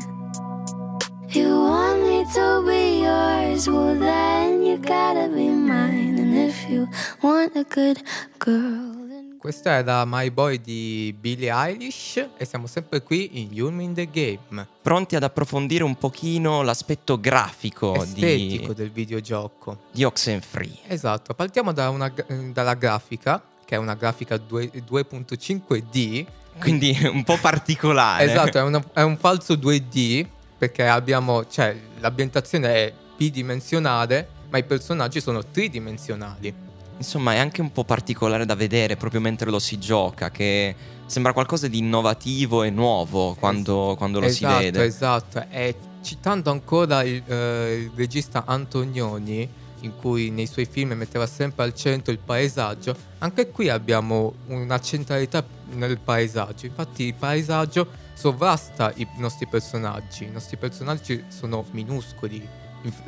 You 1.30 1.50
want 1.68 2.02
me 2.04 2.26
to 2.34 2.64
be 2.66 3.02
yours, 3.02 3.68
well 3.68 3.98
then 3.98 4.64
you 4.64 4.78
gotta 4.80 5.28
be 5.30 5.48
mine. 5.50 6.18
And 6.20 6.36
if 6.36 6.68
you 6.70 6.88
want 7.22 7.56
a 7.56 7.64
good 7.64 8.02
girl, 8.38 9.00
Questa 9.42 9.72
era 9.72 10.06
My 10.06 10.30
Boy 10.30 10.62
di 10.62 11.16
Billie 11.20 11.50
Eilish 11.50 12.24
e 12.38 12.46
siamo 12.46 12.68
sempre 12.68 13.02
qui 13.02 13.42
in 13.42 13.52
Yumi 13.52 13.86
in 13.86 13.94
the 13.96 14.08
Game, 14.12 14.68
Pronti 14.84 15.16
ad 15.16 15.24
approfondire 15.24 15.84
un 15.84 15.96
pochino 15.98 16.62
l'aspetto 16.62 17.20
grafico 17.20 17.96
estetico 18.04 18.68
di, 18.68 18.76
del 18.76 18.92
videogioco. 18.92 19.80
di 19.92 20.04
Oxenfree. 20.04 20.78
Esatto, 20.88 21.34
partiamo 21.34 21.74
da 21.74 21.90
una- 21.90 22.14
dalla 22.54 22.76
grafica, 22.76 23.42
che 23.66 23.74
è 23.76 23.78
una 23.80 23.96
grafica 23.96 24.38
due- 24.38 24.70
2.5D. 24.88 26.26
Quindi 26.60 26.98
un 27.12 27.24
po' 27.24 27.38
particolare. 27.40 28.26
Esatto, 28.26 28.58
è, 28.58 28.62
una- 28.62 28.84
è 28.94 29.02
un 29.02 29.18
falso 29.18 29.54
2D 29.56 30.26
perché 30.58 30.88
abbiamo, 30.88 31.48
cioè, 31.48 31.76
l'ambientazione 32.00 32.68
è 32.74 32.94
bidimensionale, 33.18 34.28
ma 34.50 34.58
i 34.58 34.64
personaggi 34.64 35.22
sono 35.22 35.44
tridimensionali. 35.46 36.54
insomma 36.98 37.34
è 37.34 37.38
anche 37.40 37.62
un 37.62 37.72
po' 37.72 37.84
particolare 37.84 38.46
da 38.46 38.54
vedere 38.54 38.96
proprio 38.96 39.22
mentre 39.22 39.50
lo 39.50 39.58
si 39.58 39.80
gioca, 39.80 40.30
che 40.30 40.76
sembra 41.08 41.34
qualcosa 41.34 41.68
di 41.68 41.80
innovativo 41.80 42.62
e 42.62 42.70
nuovo 42.70 43.34
quando, 43.40 43.96
quando 43.98 44.20
lo 44.20 44.28
esatto, 44.28 44.58
si 44.58 44.64
vede. 44.64 44.84
Esatto, 44.84 45.46
e 45.50 45.76
citando 46.04 46.52
ancora 46.52 47.02
il, 47.02 47.24
eh, 47.26 47.74
il 47.86 47.92
regista 47.96 48.44
Antonioni, 48.46 49.50
in 49.82 49.96
cui 49.96 50.30
nei 50.30 50.46
suoi 50.46 50.68
film 50.70 50.92
metteva 50.94 51.26
sempre 51.26 51.64
al 51.64 51.74
centro 51.74 52.12
il 52.12 52.20
paesaggio, 52.20 52.96
anche 53.18 53.50
qui 53.50 53.68
abbiamo 53.70 54.34
una 54.48 54.80
centralità 54.80 55.44
nel 55.74 56.00
paesaggio. 56.00 56.66
Infatti 56.66 57.04
il 57.04 57.14
paesaggio 57.14 57.88
sovrasta 58.14 58.92
i 58.96 59.08
nostri 59.18 59.48
personaggi, 59.48 60.26
i 60.26 60.32
nostri 60.32 60.58
personaggi 60.58 61.24
sono 61.28 61.66
minuscoli, 61.72 62.48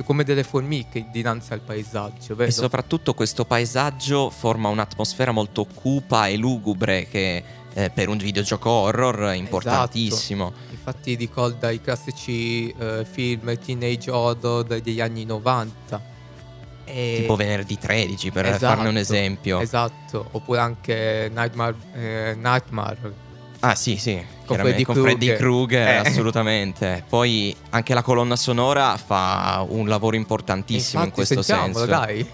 come 0.06 0.24
delle 0.24 0.44
formiche 0.44 1.08
dinanzi 1.12 1.54
al 1.54 1.62
paesaggio, 1.62 2.36
vero? 2.36 2.50
E 2.50 2.52
soprattutto 2.52 3.14
questo 3.14 3.46
paesaggio 3.46 4.30
forma 4.30 4.70
un'atmosfera 4.70 5.32
molto 5.32 5.66
cupa 5.66 6.28
e 6.28 6.38
lugubre 6.38 7.08
che 7.08 7.44
eh, 7.74 7.90
per 7.90 8.08
un 8.10 8.18
videogioco 8.18 8.70
horror 8.70 9.32
è 9.32 9.36
importantissimo. 9.36 10.54
Infatti 10.70 11.16
ricorda 11.16 11.72
i 11.72 11.82
classici 11.82 12.70
eh, 12.70 13.06
film 13.10 13.58
teenage 13.58 14.12
horror 14.12 14.64
degli 14.64 15.02
anni 15.02 15.26
90. 15.26 16.13
E- 16.86 17.18
Tipo 17.22 17.36
venerdì 17.36 17.78
13 17.78 18.32
per 18.32 18.46
Esatto, 18.46 18.66
farne 18.66 18.90
un 18.90 18.98
esempio. 18.98 19.60
Esatto, 19.60 20.28
oppure 20.32 20.60
anche 20.60 21.32
Nightmare, 21.34 21.76
eh, 21.94 22.36
Nightmare. 22.38 23.22
Ah 23.62 23.76
sì 23.76 23.96
sì, 23.96 24.22
Con 24.46 24.58
Freddy 24.58 24.84
con 24.84 24.96
Freddy 24.96 25.34
Krueger. 25.38 25.88
Eh. 25.88 25.96
assolutamente. 26.10 27.04
Poi 27.08 27.56
anche 27.70 27.94
la 27.94 28.02
colonna 28.02 28.36
sonora 28.36 28.98
fa 28.98 29.66
un 29.68 29.88
lavoro 29.88 30.18
importantissimo 30.18 31.04
in 31.04 31.10
Infatti, 31.10 31.26
questo 31.34 31.42
sentiamolo, 31.42 31.86
senso. 31.86 32.00
dai. 32.06 32.28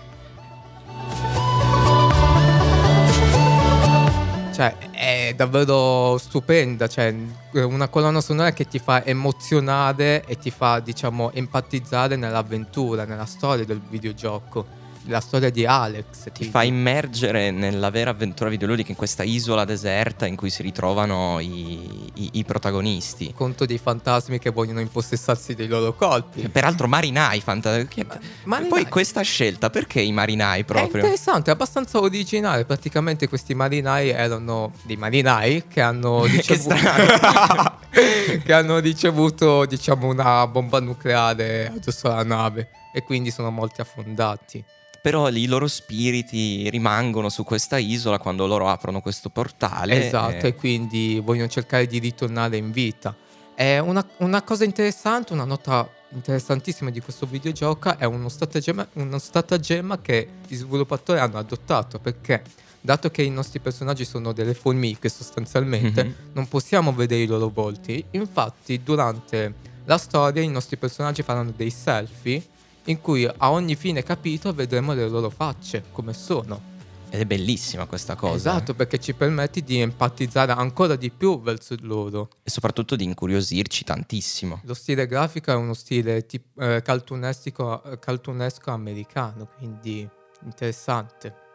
Cioè, 4.54 4.76
è 5.00 5.34
davvero 5.34 6.18
stupenda. 6.18 6.88
Cioè, 6.88 7.16
una 7.54 7.88
colonna 7.88 8.20
sonora 8.20 8.52
che 8.52 8.68
ti 8.68 8.80
fa 8.80 9.06
emozionare 9.06 10.26
e 10.26 10.38
ti 10.38 10.52
fa, 10.52 10.82
diciamo, 10.82 11.32
empatizzare 11.32 12.18
nell'avventura, 12.18 13.06
nella 13.06 13.26
storia 13.26 13.64
del 13.64 13.80
videogioco. 13.80 14.79
La 15.06 15.22
storia 15.22 15.50
di 15.50 15.66
Alex. 15.66 16.32
Ti 16.32 16.44
fa 16.46 16.62
immergere 16.64 17.52
nella 17.52 17.90
vera 17.90 18.12
avventura 18.12 18.50
videoludica 18.50 18.92
in 18.92 18.98
questa 18.98 19.24
isola 19.24 19.64
deserta 19.66 20.26
in 20.28 20.36
cui 20.36 20.50
si 20.50 20.62
ritrovano 20.62 21.40
i, 21.40 22.12
i- 22.14 22.30
i 22.34 22.44
protagonisti. 22.44 23.34
conto 23.34 23.66
dei 23.66 23.78
fantasmi 23.80 24.38
che 24.40 24.50
vogliono 24.52 24.82
impossessarsi 24.82 25.56
dei 25.56 25.68
loro 25.68 25.96
colpi. 25.96 26.48
Peraltro 26.50 26.88
marinai, 26.88 27.40
fanta- 27.40 27.84
che- 27.86 28.06
marinai. 28.44 28.70
Poi 28.70 28.88
questa 28.88 29.22
scelta, 29.22 29.70
perché 29.70 30.02
i 30.02 30.12
marinai 30.12 30.62
È 30.62 30.66
proprio? 30.66 30.98
interessante, 31.02 31.50
è 31.50 31.54
abbastanza 31.54 32.00
originale. 32.00 32.66
Praticamente 32.66 33.28
questi 33.30 33.56
marinai 33.56 34.10
erano 34.10 34.74
dei 34.84 34.98
marinai 34.98 35.66
che 35.68 35.82
hanno 35.82 36.22
Che 36.28 36.28
ricevuto, 36.36 36.76
strano. 36.76 37.78
che 38.44 38.54
hanno 38.54 38.78
ricevuto 38.80 39.66
diciamo 39.66 40.08
una 40.08 40.46
bomba 40.46 40.80
nucleare 40.80 41.72
addosso 41.74 42.12
alla 42.12 42.24
nave 42.24 42.70
e 42.92 43.04
quindi 43.04 43.32
sono 43.32 43.52
molti 43.52 43.82
affondati. 43.82 44.64
Però 45.02 45.30
i 45.30 45.46
loro 45.46 45.68
spiriti 45.68 46.70
rimangono 46.70 47.30
su 47.30 47.44
questa 47.44 47.78
isola 47.78 48.18
quando 48.20 48.46
loro 48.46 48.68
aprono 48.68 49.00
questo 49.02 49.30
portale. 49.30 50.06
esatto, 50.08 50.46
eh, 50.46 50.50
e 50.50 50.56
quindi 50.56 51.22
vogliono 51.24 51.48
cercare 51.48 51.88
di 51.88 52.00
ritornare 52.00 52.58
in 52.58 52.72
vita. 52.72 53.16
È 53.56 53.78
una, 53.80 54.06
una 54.18 54.42
cosa 54.42 54.64
interessante, 54.66 55.34
una 55.34 55.46
nota 55.46 55.90
interessantissima 56.12 56.90
di 56.90 57.00
questo 57.02 57.26
videogioco 57.26 57.98
è 57.98 58.04
uno 58.06 58.30
stratagemma, 58.30 58.88
uno 58.94 59.18
stratagemma 59.20 60.00
che 60.02 60.28
gli 60.48 60.56
sviluppatori 60.56 61.20
hanno 61.20 61.38
adottato 61.38 62.00
perché 62.00 62.42
dato 62.82 63.12
che 63.12 63.22
i 63.22 63.30
nostri 63.30 63.60
personaggi 63.60 64.06
sono 64.06 64.32
delle 64.32 64.54
formiche 64.56 65.08
sostanzialmente 65.10 66.04
Mhm. 66.04 66.14
non 66.34 66.48
possiamo 66.48 66.94
vedere 66.94 67.22
i 67.24 67.28
loro 67.28 67.50
volti 67.50 68.04
infatti 68.12 68.82
durante 68.82 69.54
la 69.86 69.98
storia 70.00 70.42
i 70.42 70.48
nostri 70.48 70.78
personaggi 70.78 71.22
faranno 71.22 71.54
dei 71.56 71.70
selfie 71.70 72.42
in 72.90 73.02
cui 73.02 73.26
a 73.26 73.52
ogni 73.52 73.76
fine 73.76 74.04
capitolo 74.04 74.54
vedremo 74.54 74.94
le 74.94 75.08
loro 75.08 75.30
facce 75.30 75.84
come 75.92 76.14
sono 76.14 76.78
Ed 77.12 77.22
è 77.22 77.26
bellissima 77.26 77.86
questa 77.86 78.16
cosa. 78.16 78.36
Esatto, 78.36 78.76
perché 78.76 79.00
ci 79.00 79.14
permette 79.14 79.62
di 79.62 79.80
empatizzare 79.80 80.52
ancora 80.52 80.96
di 80.96 81.10
più 81.10 81.42
verso 81.42 81.76
loro. 81.82 82.30
E 82.44 82.50
soprattutto 82.52 82.96
di 82.96 83.04
incuriosirci 83.04 83.84
tantissimo. 83.84 84.62
Lo 84.64 84.76
stile 84.76 85.08
grafico 85.08 85.52
è 85.52 85.56
uno 85.56 85.74
stile 85.74 86.26
tip- 86.28 86.60
eh, 86.62 86.76
eh, 86.76 86.82
cartoonesco 86.84 88.72
americano, 88.72 89.50
quindi 89.58 90.08
interessante. 90.44 91.48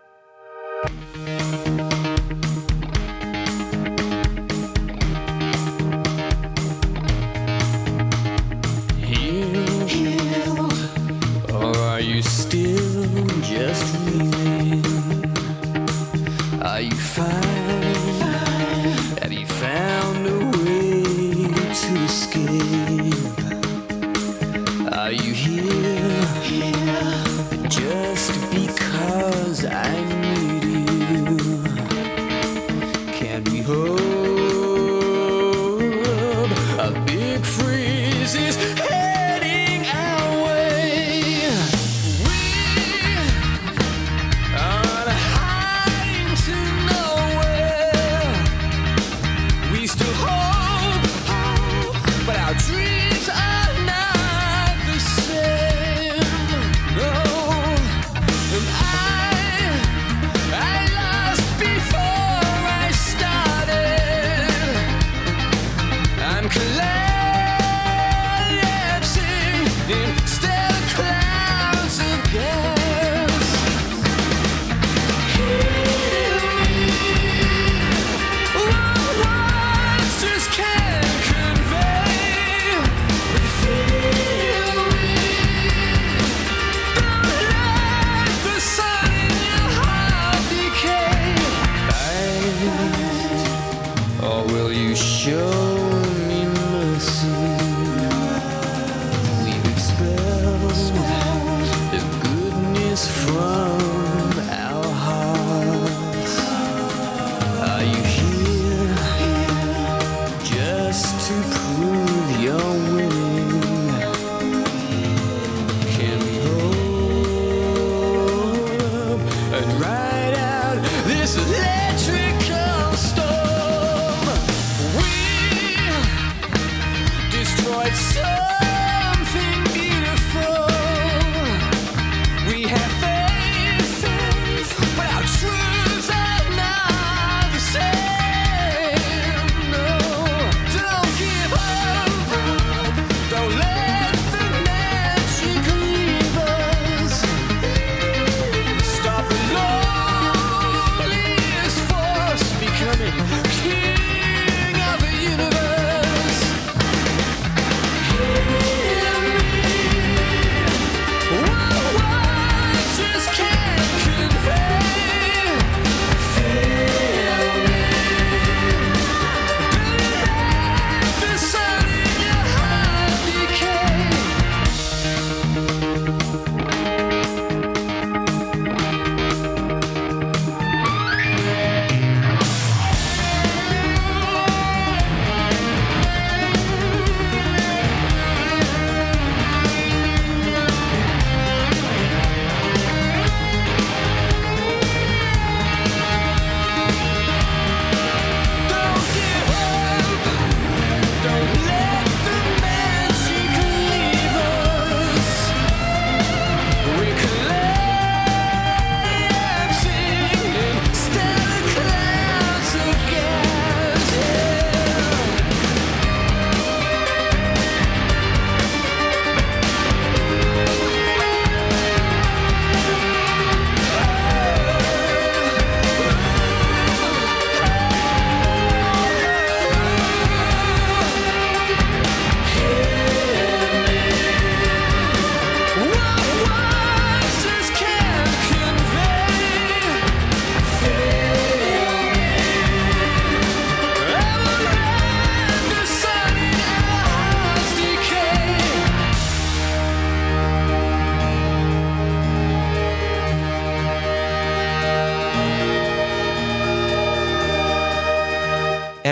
Who? 33.65 33.94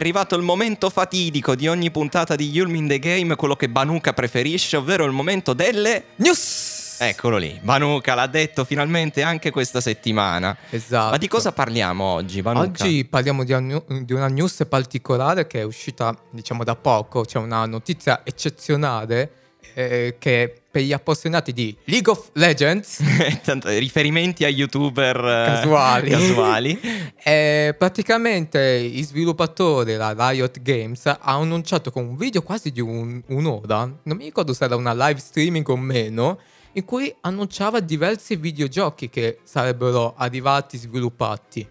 Arrivato 0.02 0.34
il 0.34 0.42
momento 0.42 0.90
fatidico 0.90 1.54
di 1.54 1.68
ogni 1.68 1.92
puntata 1.92 2.34
di 2.34 2.50
Yulm 2.50 2.74
in 2.74 2.88
the 2.88 2.98
Game, 2.98 3.36
quello 3.36 3.54
che 3.54 3.68
Banuka 3.68 4.12
preferisce, 4.12 4.76
ovvero 4.76 5.04
il 5.04 5.12
momento 5.12 5.52
delle... 5.52 6.06
News! 6.16 6.96
Eccolo 6.98 7.36
lì, 7.36 7.58
Banuka 7.62 8.14
l'ha 8.14 8.26
detto 8.26 8.64
finalmente 8.64 9.22
anche 9.22 9.50
questa 9.50 9.80
settimana. 9.80 10.56
Esatto. 10.70 11.10
Ma 11.10 11.16
di 11.18 11.28
cosa 11.28 11.52
parliamo 11.52 12.04
oggi, 12.04 12.42
Banuka? 12.42 12.66
Oggi 12.84 13.04
parliamo 13.04 13.44
di 13.44 13.52
una, 13.52 13.82
di 13.86 14.12
una 14.12 14.28
news 14.28 14.66
particolare 14.68 15.46
che 15.46 15.60
è 15.60 15.62
uscita, 15.62 16.16
diciamo, 16.30 16.64
da 16.64 16.74
poco. 16.74 17.22
C'è 17.22 17.38
una 17.38 17.64
notizia 17.66 18.22
eccezionale 18.24 19.41
eh, 19.74 20.16
che 20.18 20.56
per 20.70 20.82
gli 20.82 20.92
appassionati 20.92 21.52
di 21.52 21.76
League 21.84 22.10
of 22.10 22.30
Legends 22.32 23.00
Tanto, 23.44 23.68
riferimenti 23.68 24.44
a 24.44 24.48
youtuber 24.48 25.16
eh, 25.16 25.44
casuali. 25.46 26.10
casuali. 26.10 26.80
Eh, 27.24 27.74
praticamente 27.78 28.60
i 28.60 29.00
sviluppatori, 29.04 29.94
la 29.94 30.12
Riot 30.16 30.60
Games, 30.60 31.06
ha 31.06 31.18
annunciato 31.20 31.92
con 31.92 32.04
un 32.04 32.16
video 32.16 32.42
quasi 32.42 32.72
di 32.72 32.80
un- 32.80 33.22
un'ora, 33.28 33.84
non 34.02 34.16
mi 34.16 34.24
ricordo 34.24 34.52
se 34.52 34.64
era 34.64 34.74
una 34.74 34.92
live 34.92 35.20
streaming 35.20 35.68
o 35.68 35.76
meno, 35.76 36.38
in 36.72 36.84
cui 36.84 37.14
annunciava 37.20 37.78
diversi 37.80 38.34
videogiochi 38.34 39.08
che 39.08 39.38
sarebbero 39.44 40.14
arrivati 40.16 40.78
sviluppati. 40.78 41.68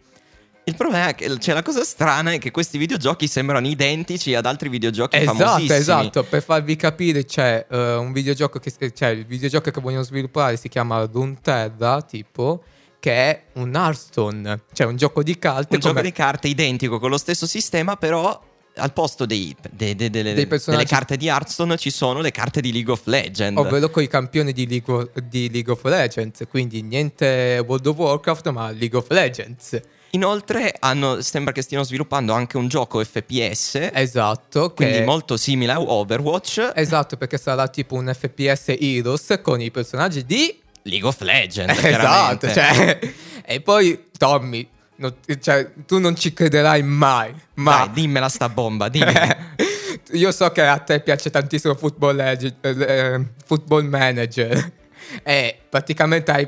Il 0.72 0.78
problema 0.78 1.10
è 1.10 1.16
che 1.16 1.38
cioè, 1.40 1.54
la 1.54 1.62
cosa 1.64 1.84
strana 1.84 2.32
è 2.32 2.38
che 2.40 2.50
questi 2.50 2.78
videogiochi 2.78 3.28
sembrano 3.28 3.68
identici 3.68 4.34
ad 4.36 4.46
altri 4.46 4.70
videogiochi 4.70 5.18
Esatto, 5.18 5.38
famosissimi. 5.38 5.78
esatto, 5.78 6.24
per 6.24 6.42
farvi 6.42 6.76
capire 6.78 7.26
c'è 7.26 7.66
eh, 7.70 7.96
un 7.96 8.14
videogioco 8.14 8.58
che 8.58 8.72
cioè 8.94 9.10
il 9.10 9.26
videogioco 9.26 9.70
che 9.70 9.82
vogliono 9.82 10.04
sviluppare 10.04 10.56
si 10.56 10.70
chiama 10.70 11.04
Runeterra, 11.12 12.02
tipo 12.02 12.64
che 13.00 13.12
è 13.14 13.42
un 13.54 13.74
Hearthstone, 13.76 14.62
cioè 14.74 14.88
un 14.88 14.96
gioco 14.96 15.24
di 15.24 15.38
carte 15.38 15.76
Un 15.76 15.82
gioco 15.82 15.96
come- 15.96 16.08
di 16.08 16.14
carte 16.14 16.48
identico 16.48 17.00
con 17.00 17.10
lo 17.10 17.18
stesso 17.18 17.46
sistema, 17.48 17.98
però 17.98 18.42
al 18.76 18.94
posto 18.94 19.26
dei- 19.26 19.54
de- 19.70 19.96
de- 19.96 20.10
delle, 20.10 20.34
Dei 20.34 20.48
personaggi- 20.48 20.86
delle 20.86 20.98
carte 20.98 21.18
di 21.18 21.28
Hearthstone 21.28 21.76
ci 21.78 21.90
sono 21.90 22.22
le 22.22 22.32
carte 22.32 22.62
di 22.62 22.72
League 22.72 22.94
of 22.94 23.02
Legends. 23.06 23.60
ovvero 23.60 23.90
con 23.90 24.04
i 24.04 24.08
campioni 24.08 24.54
di 24.54 24.66
League, 24.68 24.94
of, 24.94 25.10
di 25.20 25.50
League 25.52 25.70
of 25.74 25.84
Legends, 25.84 26.46
quindi 26.50 26.82
niente 26.82 27.62
World 27.68 27.88
of 27.88 27.98
Warcraft 27.98 28.50
ma 28.52 28.72
League 28.72 28.98
of 28.98 29.10
Legends. 29.10 29.78
Inoltre 30.12 30.74
hanno- 30.80 31.22
sembra 31.22 31.54
che 31.54 31.62
stiano 31.62 31.84
sviluppando 31.86 32.34
anche 32.34 32.58
un 32.58 32.68
gioco 32.68 33.02
FPS, 33.04 33.92
Esatto, 33.94 34.74
quindi 34.74 34.98
che- 34.98 35.04
molto 35.06 35.38
simile 35.38 35.72
a 35.72 35.80
Overwatch, 35.80 36.72
Esatto, 36.76 37.16
perché 37.16 37.38
sarà 37.38 37.68
tipo 37.70 37.96
un 37.96 38.12
FPS 38.14 38.76
Heroes 38.78 39.40
con 39.42 39.62
i 39.62 39.72
personaggi 39.72 40.26
di 40.26 40.60
League 40.84 41.08
of 41.08 41.20
Legends. 41.22 41.80
Esatto, 41.84 42.52
cioè, 42.52 43.00
e 43.46 43.62
poi 43.62 44.08
Tommy, 44.18 44.68
non- 44.98 45.16
cioè, 45.40 45.72
tu 45.86 45.98
non 46.00 46.16
ci 46.18 46.34
crederai 46.34 46.84
mai, 46.84 47.34
ma 47.56 47.86
Dai, 47.86 47.92
dimmela 47.92 48.28
sta 48.28 48.50
bomba, 48.50 48.90
dimmi. 48.90 49.14
io 50.14 50.32
so 50.34 50.50
che 50.52 50.62
a 50.62 50.78
te 50.80 51.00
piace 51.00 51.30
tantissimo 51.30 51.74
Football, 51.76 52.18
Legend- 52.18 52.56
eh, 52.66 53.26
football 53.46 53.86
Manager 53.86 54.72
e 55.24 55.58
praticamente 55.70 56.32
hai, 56.32 56.48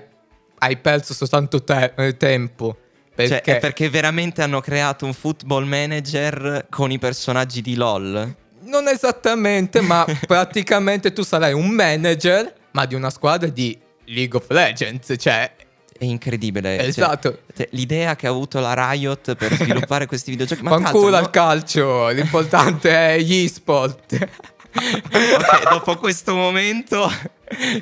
hai 0.58 0.76
perso 0.78 1.13
soltanto 1.13 1.63
te- 1.63 1.93
eh, 1.95 2.17
tempo. 3.15 3.32
Cioè, 3.34 3.41
Perché, 3.41 3.58
è 3.58 3.60
perché 3.60 3.89
veramente 3.89 4.41
hanno 4.41 4.60
creato 4.62 5.06
un 5.06 5.13
football 5.13 5.65
manager 5.65 6.67
con 6.69 6.91
i 6.91 6.99
personaggi 6.99 7.62
di 7.62 7.76
LOL? 7.76 8.36
non 8.65 8.88
esattamente, 8.88 9.82
ma 9.82 10.05
praticamente 10.26 11.14
tu 11.14 11.22
sarai 11.22 11.53
un 11.53 11.68
manager, 11.70 12.51
ma 12.72 12.86
di 12.86 12.95
una 12.95 13.09
squadra 13.09 13.49
di 13.49 13.78
League 14.05 14.38
of 14.39 14.49
Legends, 14.49 15.14
cioè 15.20 15.51
È 15.97 16.05
incredibile. 16.05 16.78
cioè, 16.78 16.88
Esatto. 16.88 17.39
cioè, 17.55 17.68
l'idea 17.72 18.16
che 18.16 18.26
ha 18.26 18.30
avuto 18.32 18.59
la 18.59 18.74
Riot 18.91 19.36
per 19.36 19.53
sviluppare 19.61 20.05
questi 20.07 20.32
videogiochi. 20.32 20.64
Ma 20.64 20.72
fanculo 20.72 21.09
l'altro, 21.09 21.41
al 21.41 21.47
calcio, 21.49 22.07
l'importante 22.09 22.89
è 22.89 23.20
gli 23.20 23.47
sport. 23.47 24.28
Ok, 24.76 25.70
dopo 25.70 25.97
questo 25.97 26.34
momento 26.34 27.07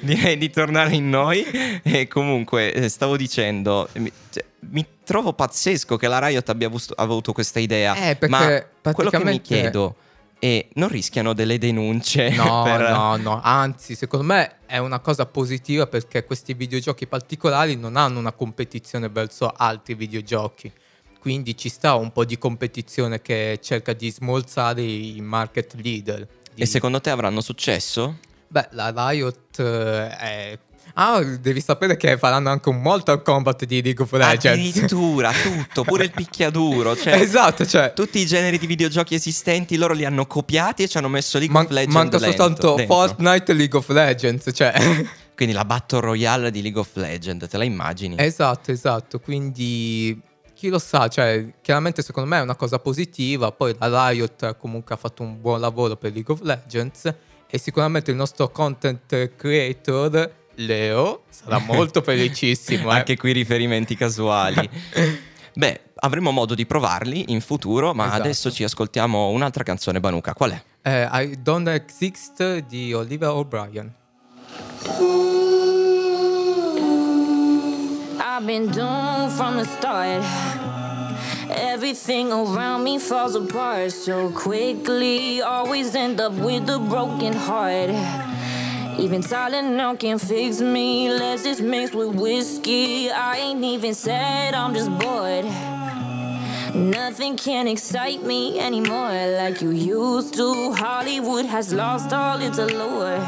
direi 0.02 0.38
di 0.38 0.50
tornare 0.50 0.94
in 0.94 1.10
noi. 1.10 1.42
E 1.84 2.06
comunque, 2.10 2.74
eh, 2.74 2.90
stavo 2.90 3.16
dicendo, 3.16 3.88
mi, 3.94 4.12
cioè, 4.30 4.44
mi 4.72 4.86
trovo 5.12 5.34
pazzesco 5.34 5.98
che 5.98 6.08
la 6.08 6.26
Riot 6.26 6.48
abbia 6.48 6.72
avuto, 6.96 7.34
questa 7.34 7.60
idea. 7.60 7.94
Eh, 7.96 8.16
perché 8.16 8.70
ma 8.82 8.94
quello 8.94 9.10
che 9.10 9.24
mi 9.24 9.42
chiedo 9.42 9.96
è: 10.40 10.66
non 10.76 10.88
rischiano 10.88 11.34
delle 11.34 11.58
denunce? 11.58 12.30
No, 12.30 12.64
per- 12.66 12.90
no, 12.90 13.18
no, 13.18 13.42
anzi, 13.44 13.96
secondo 13.96 14.26
me 14.26 14.56
è 14.66 14.78
una 14.78 15.00
cosa 15.00 15.26
positiva 15.26 15.86
perché 15.86 16.24
questi 16.24 16.54
videogiochi 16.54 17.08
particolari 17.08 17.76
non 17.76 17.98
hanno 17.98 18.20
una 18.20 18.32
competizione 18.32 19.10
verso 19.10 19.52
altri 19.54 19.96
videogiochi. 19.96 20.72
Quindi 21.20 21.56
ci 21.56 21.70
sta 21.70 21.94
un 21.96 22.12
po' 22.12 22.26
di 22.26 22.38
competizione 22.40 23.22
che 23.22 23.60
cerca 23.62 23.94
di 23.94 24.10
smolzare 24.10 24.82
i 24.82 25.20
market 25.22 25.76
leader. 25.76 26.26
Di- 26.54 26.62
E 26.64 26.66
secondo 26.66 27.00
te 27.02 27.10
avranno 27.12 27.42
successo? 27.42 28.18
Beh, 28.48 28.70
la 28.72 28.92
Riot 28.96 29.60
eh, 29.60 30.10
è... 30.18 30.60
Ah, 30.96 31.24
devi 31.24 31.62
sapere 31.62 31.98
che 31.98 32.18
faranno 32.18 32.50
anche 32.50 32.70
un 32.70 32.82
Mortal 32.82 33.22
Kombat 33.22 33.66
di 33.66 33.82
League 33.82 34.04
of 34.04 34.12
Legends. 34.12 34.46
Addirittura 34.46 35.32
tutto, 35.32 35.84
pure 35.84 36.06
il 36.06 36.12
picchiaduro. 36.12 36.96
Cioè, 36.96 37.14
esatto, 37.14 37.66
cioè... 37.66 37.94
Tutti 37.94 38.20
i 38.20 38.26
generi 38.26 38.58
di 38.58 38.68
videogiochi 38.68 39.16
esistenti 39.16 39.78
loro 39.78 39.94
li 39.94 40.06
hanno 40.06 40.26
copiati 40.26 40.84
e 40.84 40.88
ci 40.88 40.98
hanno 40.98 41.10
messo 41.10 41.38
League 41.38 41.54
man- 41.56 41.66
of 41.66 41.72
Legends 41.72 41.96
manca 41.96 42.20
soltanto 42.20 42.76
dentro. 42.76 42.96
Fortnite 42.96 43.52
e 43.52 43.56
League 43.56 43.78
of 43.78 43.88
Legends, 43.90 44.50
cioè... 44.54 44.74
Quindi 45.34 45.56
la 45.56 45.66
Battle 45.66 46.02
Royale 46.02 46.52
di 46.52 46.62
League 46.62 46.80
of 46.80 46.90
Legends, 46.94 47.48
te 47.48 47.58
la 47.58 47.64
immagini? 47.64 48.16
Esatto, 48.20 48.72
esatto, 48.72 49.20
quindi 49.20 50.22
chi 50.54 50.70
lo 50.70 50.78
sa, 50.78 51.08
cioè 51.08 51.54
chiaramente 51.62 52.04
secondo 52.04 52.30
me 52.30 52.38
è 52.38 52.42
una 52.42 52.56
cosa 52.56 52.78
positiva, 52.78 53.52
poi 53.52 53.76
la 53.80 54.10
Riot 54.10 54.58
comunque 54.58 54.94
ha 54.94 54.98
fatto 55.00 55.24
un 55.24 55.42
buon 55.42 55.60
lavoro 55.60 55.96
per 55.96 56.14
League 56.14 56.32
of 56.32 56.42
Legends 56.44 57.12
e 57.50 57.58
sicuramente 57.58 58.12
il 58.12 58.18
nostro 58.18 58.52
content 58.52 59.36
creator 59.36 60.32
Leo 60.56 61.24
sarà 61.30 61.60
molto 61.60 62.02
felicissimo. 62.04 62.92
eh. 62.92 62.96
Anche 62.98 63.18
qui 63.18 63.32
riferimenti 63.32 63.96
casuali. 63.96 64.70
Beh, 65.54 65.80
avremo 65.96 66.32
modo 66.32 66.56
di 66.56 66.66
provarli 66.66 67.26
in 67.32 67.42
futuro, 67.42 67.94
ma 67.94 68.06
Esatto. 68.06 68.22
adesso 68.22 68.52
ci 68.52 68.64
ascoltiamo 68.64 69.30
un'altra 69.30 69.64
canzone 69.64 70.00
Banuka. 70.00 70.34
Qual 70.34 70.52
è? 70.52 70.62
Eh, 70.84 71.08
I 71.12 71.38
Don't 71.42 71.68
Exist 71.68 72.60
di 72.68 72.94
Olivia 72.94 73.34
O'Brien. 73.34 73.94
I've 78.24 78.46
been 78.46 78.68
doomed 78.72 79.32
from 79.32 79.58
the 79.58 79.66
start. 79.66 80.24
Everything 81.50 82.32
around 82.32 82.84
me 82.84 82.98
falls 82.98 83.36
apart 83.36 83.92
so 83.92 84.30
quickly. 84.30 85.42
Always 85.42 85.94
end 85.96 86.20
up 86.22 86.34
with 86.34 86.70
a 86.70 86.80
broken 86.80 87.34
heart. 87.34 87.90
Even 89.00 89.22
Tylenol 89.22 89.98
can't 89.98 90.22
fix 90.22 90.62
me. 90.62 91.10
Let's 91.10 91.44
just 91.44 91.62
mix 91.62 91.94
with 91.94 92.16
whiskey. 92.16 93.10
I 93.10 93.38
ain't 93.38 93.64
even 93.64 93.94
sad, 93.94 94.54
I'm 94.54 94.74
just 94.74 94.92
bored. 95.00 95.46
Nothing 96.76 97.36
can 97.36 97.68
excite 97.68 98.24
me 98.24 98.60
anymore 98.60 99.12
like 99.38 99.62
you 99.62 99.72
used 99.72 100.36
to. 100.36 100.74
Hollywood 100.74 101.46
has 101.46 101.74
lost 101.74 102.14
all 102.14 102.40
its 102.42 102.58
allure. 102.58 103.20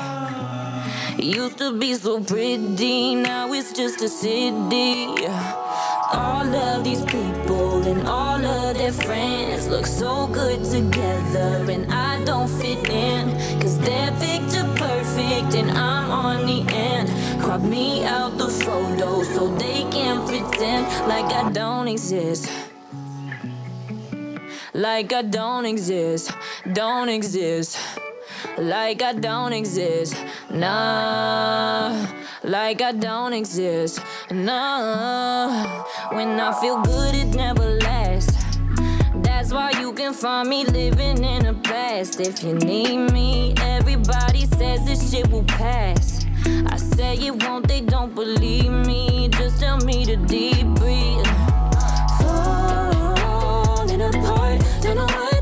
Used 1.17 1.57
to 1.59 1.77
be 1.77 1.93
so 1.93 2.19
pretty, 2.23 3.15
now 3.15 3.51
it's 3.53 3.71
just 3.73 4.01
a 4.01 4.09
city. 4.09 5.07
All 6.11 6.45
of 6.55 6.83
these 6.83 7.03
people 7.05 7.83
and 7.83 8.07
all 8.07 8.43
of 8.43 8.77
their 8.77 8.91
friends 8.91 9.67
look 9.67 9.85
so 9.85 10.27
good 10.27 10.63
together, 10.63 11.65
and 11.71 11.91
I 11.91 12.23
don't 12.25 12.49
fit 12.49 12.89
in. 12.89 13.31
Cause 13.59 13.79
they're 13.79 14.11
picture 14.19 14.52
and 15.63 15.77
I'm 15.77 16.11
on 16.11 16.45
the 16.45 16.65
end. 16.73 17.09
Crop 17.41 17.61
me 17.61 18.03
out 18.05 18.37
the 18.37 18.47
photo 18.47 19.23
so 19.23 19.47
they 19.55 19.83
can 19.91 20.25
pretend 20.27 20.85
like 21.07 21.25
I 21.25 21.51
don't 21.51 21.87
exist. 21.87 22.49
Like 24.73 25.13
I 25.13 25.21
don't 25.21 25.65
exist, 25.65 26.31
don't 26.73 27.09
exist. 27.09 27.77
Like 28.57 29.01
I 29.01 29.13
don't 29.13 29.53
exist, 29.53 30.15
nah. 30.49 32.07
Like 32.43 32.81
I 32.81 32.91
don't 32.91 33.33
exist, 33.33 34.01
nah. 34.31 35.85
When 36.11 36.39
I 36.39 36.51
feel 36.59 36.81
good, 36.81 37.15
it 37.15 37.35
never 37.35 37.82
you 39.83 39.91
can 39.91 40.13
find 40.13 40.47
me 40.47 40.63
living 40.63 41.25
in 41.25 41.43
the 41.43 41.53
past. 41.61 42.21
If 42.21 42.41
you 42.41 42.53
need 42.53 43.11
me, 43.11 43.53
everybody 43.59 44.45
says 44.45 44.85
this 44.85 45.11
shit 45.11 45.29
will 45.29 45.43
pass. 45.43 46.25
I 46.67 46.77
say 46.77 47.17
it 47.17 47.43
won't, 47.43 47.67
they 47.67 47.81
don't 47.81 48.15
believe 48.15 48.71
me. 48.71 49.27
Just 49.27 49.59
tell 49.59 49.77
me 49.79 50.05
to 50.05 50.15
deep 50.15 50.67
breathe. 50.79 51.27
Falling 52.21 54.03
apart, 54.03 54.61
don't 54.81 54.95
know 54.95 55.32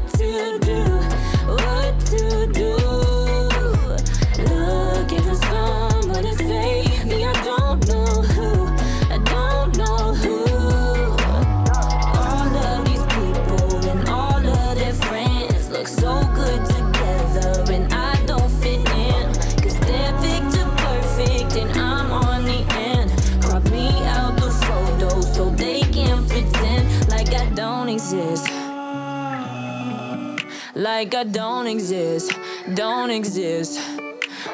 like 30.76 31.14
I 31.14 31.24
don't 31.24 31.68
exist, 31.68 32.32
don't 32.74 33.10
exist, 33.10 33.80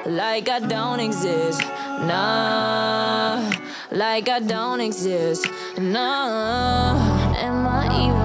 like 0.06 0.50
I 0.50 0.60
don't 0.60 1.00
exist, 1.00 1.62
nah, 1.62 3.52
like 3.92 4.28
I 4.30 4.40
don't 4.40 4.82
exist, 4.82 5.48
nah. 5.78 6.98
Am 7.38 7.68
I 7.68 7.86
even 8.06 8.17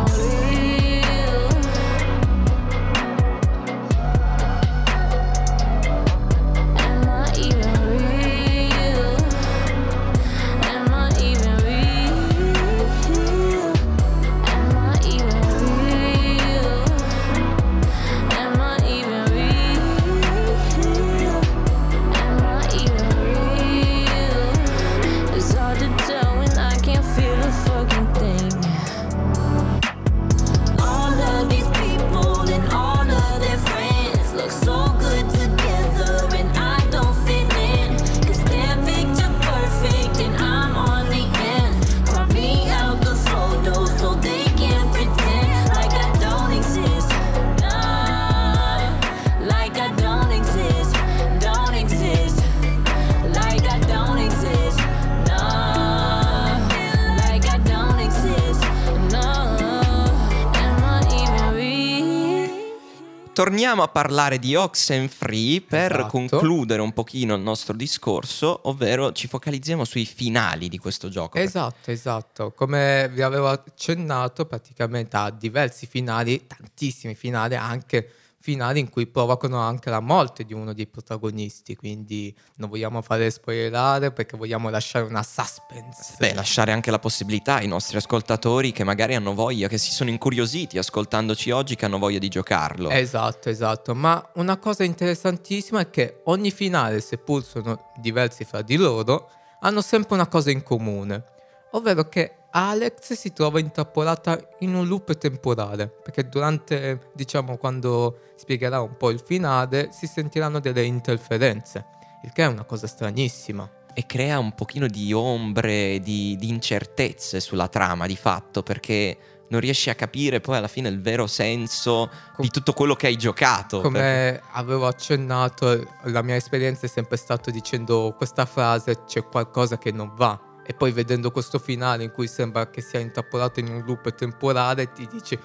Torniamo 63.42 63.82
a 63.82 63.88
parlare 63.88 64.38
di 64.38 64.54
Oxenfree 64.54 65.62
per 65.62 65.90
Esatto. 65.90 66.06
concludere 66.06 66.80
un 66.80 66.92
pochino 66.92 67.34
il 67.34 67.42
nostro 67.42 67.74
discorso, 67.74 68.60
ovvero 68.68 69.10
ci 69.10 69.26
focalizziamo 69.26 69.84
sui 69.84 70.06
finali 70.06 70.68
di 70.68 70.78
questo 70.78 71.08
gioco. 71.08 71.38
Esatto, 71.38 71.90
esatto. 71.90 72.52
Come 72.52 73.10
vi 73.12 73.20
avevo 73.20 73.48
accennato, 73.48 74.46
praticamente 74.46 75.16
ha 75.16 75.30
diversi 75.30 75.86
finali, 75.86 76.46
tantissimi 76.46 77.16
finali, 77.16 77.56
anche 77.56 78.12
finali 78.42 78.80
in 78.80 78.90
cui 78.90 79.06
provocano 79.06 79.60
anche 79.60 79.88
la 79.88 80.00
morte 80.00 80.44
di 80.44 80.52
uno 80.52 80.74
dei 80.74 80.88
protagonisti. 80.88 81.76
Quindi 81.76 82.36
non 82.56 82.68
vogliamo 82.68 83.00
fare 83.00 83.30
spoilerare 83.30 84.12
perché 84.12 84.36
vogliamo 84.36 84.68
lasciare 84.68 85.06
una 85.06 85.22
suspense. 85.22 86.16
Beh, 86.18 86.34
lasciare 86.34 86.72
anche 86.72 86.90
la 86.90 86.98
possibilità 86.98 87.54
ai 87.54 87.68
nostri 87.68 87.96
ascoltatori 87.96 88.72
che 88.72 88.82
magari 88.82 89.14
hanno 89.14 89.32
voglia, 89.32 89.68
che 89.68 89.78
si 89.78 89.92
sono 89.92 90.10
incuriositi 90.10 90.76
ascoltandoci 90.76 91.50
oggi, 91.52 91.76
che 91.76 91.84
hanno 91.84 91.98
voglia 91.98 92.18
di 92.18 92.28
giocarlo. 92.28 92.90
Esatto, 92.90 93.48
esatto. 93.48 93.94
Ma 93.94 94.30
una 94.34 94.56
cosa 94.58 94.82
interessantissima 94.82 95.80
è 95.80 95.90
che 95.90 96.20
ogni 96.24 96.50
finale, 96.50 97.00
seppur 97.00 97.44
sono 97.44 97.92
diversi 97.96 98.44
fra 98.44 98.62
di 98.62 98.76
loro, 98.76 99.30
hanno 99.60 99.80
sempre 99.80 100.14
una 100.14 100.26
cosa 100.26 100.50
in 100.50 100.64
comune, 100.64 101.24
ovvero 101.72 102.08
che 102.08 102.41
Alex 102.54 103.14
si 103.14 103.32
trova 103.32 103.60
intrappolata 103.60 104.38
in 104.60 104.74
un 104.74 104.86
loop 104.86 105.16
temporale, 105.16 105.88
perché 105.88 106.28
durante, 106.28 107.10
diciamo, 107.14 107.56
quando 107.56 108.18
spiegherà 108.36 108.80
un 108.82 108.96
po' 108.98 109.10
il 109.10 109.20
finale, 109.24 109.88
si 109.90 110.06
sentiranno 110.06 110.60
delle 110.60 110.82
interferenze, 110.84 111.86
il 112.24 112.32
che 112.32 112.42
è 112.44 112.46
una 112.46 112.64
cosa 112.64 112.86
stranissima. 112.86 113.68
E 113.94 114.04
crea 114.06 114.38
un 114.38 114.54
pochino 114.54 114.86
di 114.86 115.12
ombre, 115.14 115.98
di, 116.00 116.36
di 116.38 116.48
incertezze 116.48 117.40
sulla 117.40 117.68
trama 117.68 118.06
di 118.06 118.16
fatto, 118.16 118.62
perché 118.62 119.16
non 119.48 119.60
riesci 119.60 119.90
a 119.90 119.94
capire 119.94 120.40
poi 120.40 120.56
alla 120.56 120.68
fine 120.68 120.88
il 120.88 121.00
vero 121.00 121.26
senso 121.26 122.10
Com- 122.34 122.44
di 122.44 122.50
tutto 122.50 122.72
quello 122.74 122.94
che 122.94 123.06
hai 123.06 123.16
giocato. 123.16 123.80
perché- 123.80 123.88
Come 123.98 124.42
avevo 124.52 124.86
accennato, 124.86 125.86
la 126.04 126.22
mia 126.22 126.36
esperienza 126.36 126.84
è 126.86 126.88
sempre 126.88 127.16
stata 127.16 127.50
dicendo 127.50 128.14
questa 128.16 128.44
frase 128.46 129.04
c'è 129.06 129.24
qualcosa 129.24 129.76
che 129.78 129.90
non 129.92 130.12
va. 130.14 130.38
E 130.64 130.74
poi 130.74 130.92
vedendo 130.92 131.30
questo 131.30 131.58
finale 131.58 132.04
in 132.04 132.10
cui 132.10 132.28
sembra 132.28 132.70
che 132.70 132.80
sia 132.80 133.00
intrappolato 133.00 133.60
in 133.60 133.68
un 133.68 133.82
loop 133.84 134.14
temporale, 134.14 134.92
ti 134.92 135.08
dici 135.10 135.38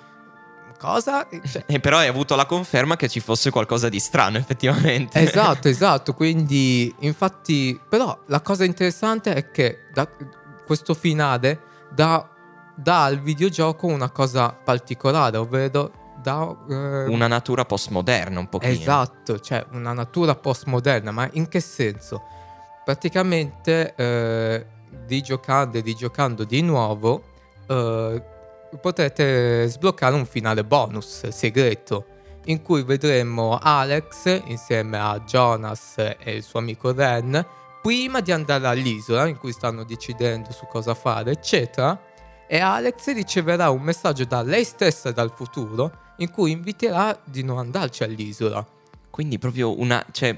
cosa? 0.77 1.27
Cioè, 1.29 1.63
E 1.65 1.79
però 1.81 1.97
hai 1.97 2.07
avuto 2.07 2.35
la 2.35 2.45
conferma 2.45 2.95
che 2.95 3.09
ci 3.09 3.19
fosse 3.19 3.49
qualcosa 3.49 3.89
di 3.89 3.99
strano, 3.99 4.37
effettivamente. 4.37 5.19
esatto, 5.19 5.67
esatto. 5.69 6.13
Quindi, 6.13 6.93
infatti, 6.99 7.79
però 7.89 8.17
la 8.27 8.41
cosa 8.41 8.63
interessante 8.63 9.33
è 9.33 9.51
che 9.51 9.87
da 9.91 10.07
questo 10.65 10.93
finale 10.93 11.61
dà, 11.93 12.27
dà 12.75 13.03
al 13.03 13.19
videogioco 13.19 13.87
una 13.87 14.09
cosa 14.09 14.51
particolare, 14.51 15.37
ovvero 15.37 15.91
dà 16.21 16.55
eh, 16.69 17.05
Una 17.05 17.27
natura 17.27 17.65
postmoderna, 17.65 18.39
un 18.39 18.49
pochino. 18.49 18.71
Esatto, 18.71 19.39
cioè 19.39 19.65
una 19.71 19.93
natura 19.93 20.35
postmoderna, 20.35 21.11
ma 21.11 21.27
in 21.33 21.47
che 21.47 21.59
senso? 21.59 22.23
Praticamente 22.83 23.93
eh, 23.95 24.65
rigiocando 25.07 25.77
e 25.77 25.81
rigiocando 25.81 26.43
di 26.43 26.61
nuovo 26.61 27.23
eh, 27.67 28.23
potrete 28.81 29.67
sbloccare 29.67 30.15
un 30.15 30.25
finale 30.25 30.63
bonus 30.63 31.27
segreto 31.29 32.05
in 32.45 32.61
cui 32.61 32.83
vedremo 32.83 33.57
Alex 33.61 34.41
insieme 34.45 34.97
a 34.97 35.19
Jonas 35.19 35.97
e 35.97 36.35
il 36.35 36.43
suo 36.43 36.59
amico 36.59 36.93
Ren 36.93 37.45
prima 37.81 38.19
di 38.21 38.31
andare 38.31 38.67
all'isola 38.67 39.27
in 39.27 39.37
cui 39.37 39.51
stanno 39.51 39.83
decidendo 39.83 40.51
su 40.51 40.65
cosa 40.67 40.93
fare, 40.93 41.31
eccetera. 41.31 41.97
E 42.47 42.59
Alex 42.59 43.13
riceverà 43.13 43.69
un 43.69 43.81
messaggio 43.81 44.25
da 44.25 44.41
lei 44.41 44.63
stessa 44.63 45.11
dal 45.11 45.31
futuro 45.33 45.91
in 46.17 46.31
cui 46.31 46.51
inviterà 46.51 47.17
di 47.23 47.43
non 47.43 47.57
andarci 47.57 48.03
all'isola. 48.03 48.65
Quindi 49.09 49.37
proprio 49.37 49.79
una... 49.79 50.05
cioè, 50.11 50.37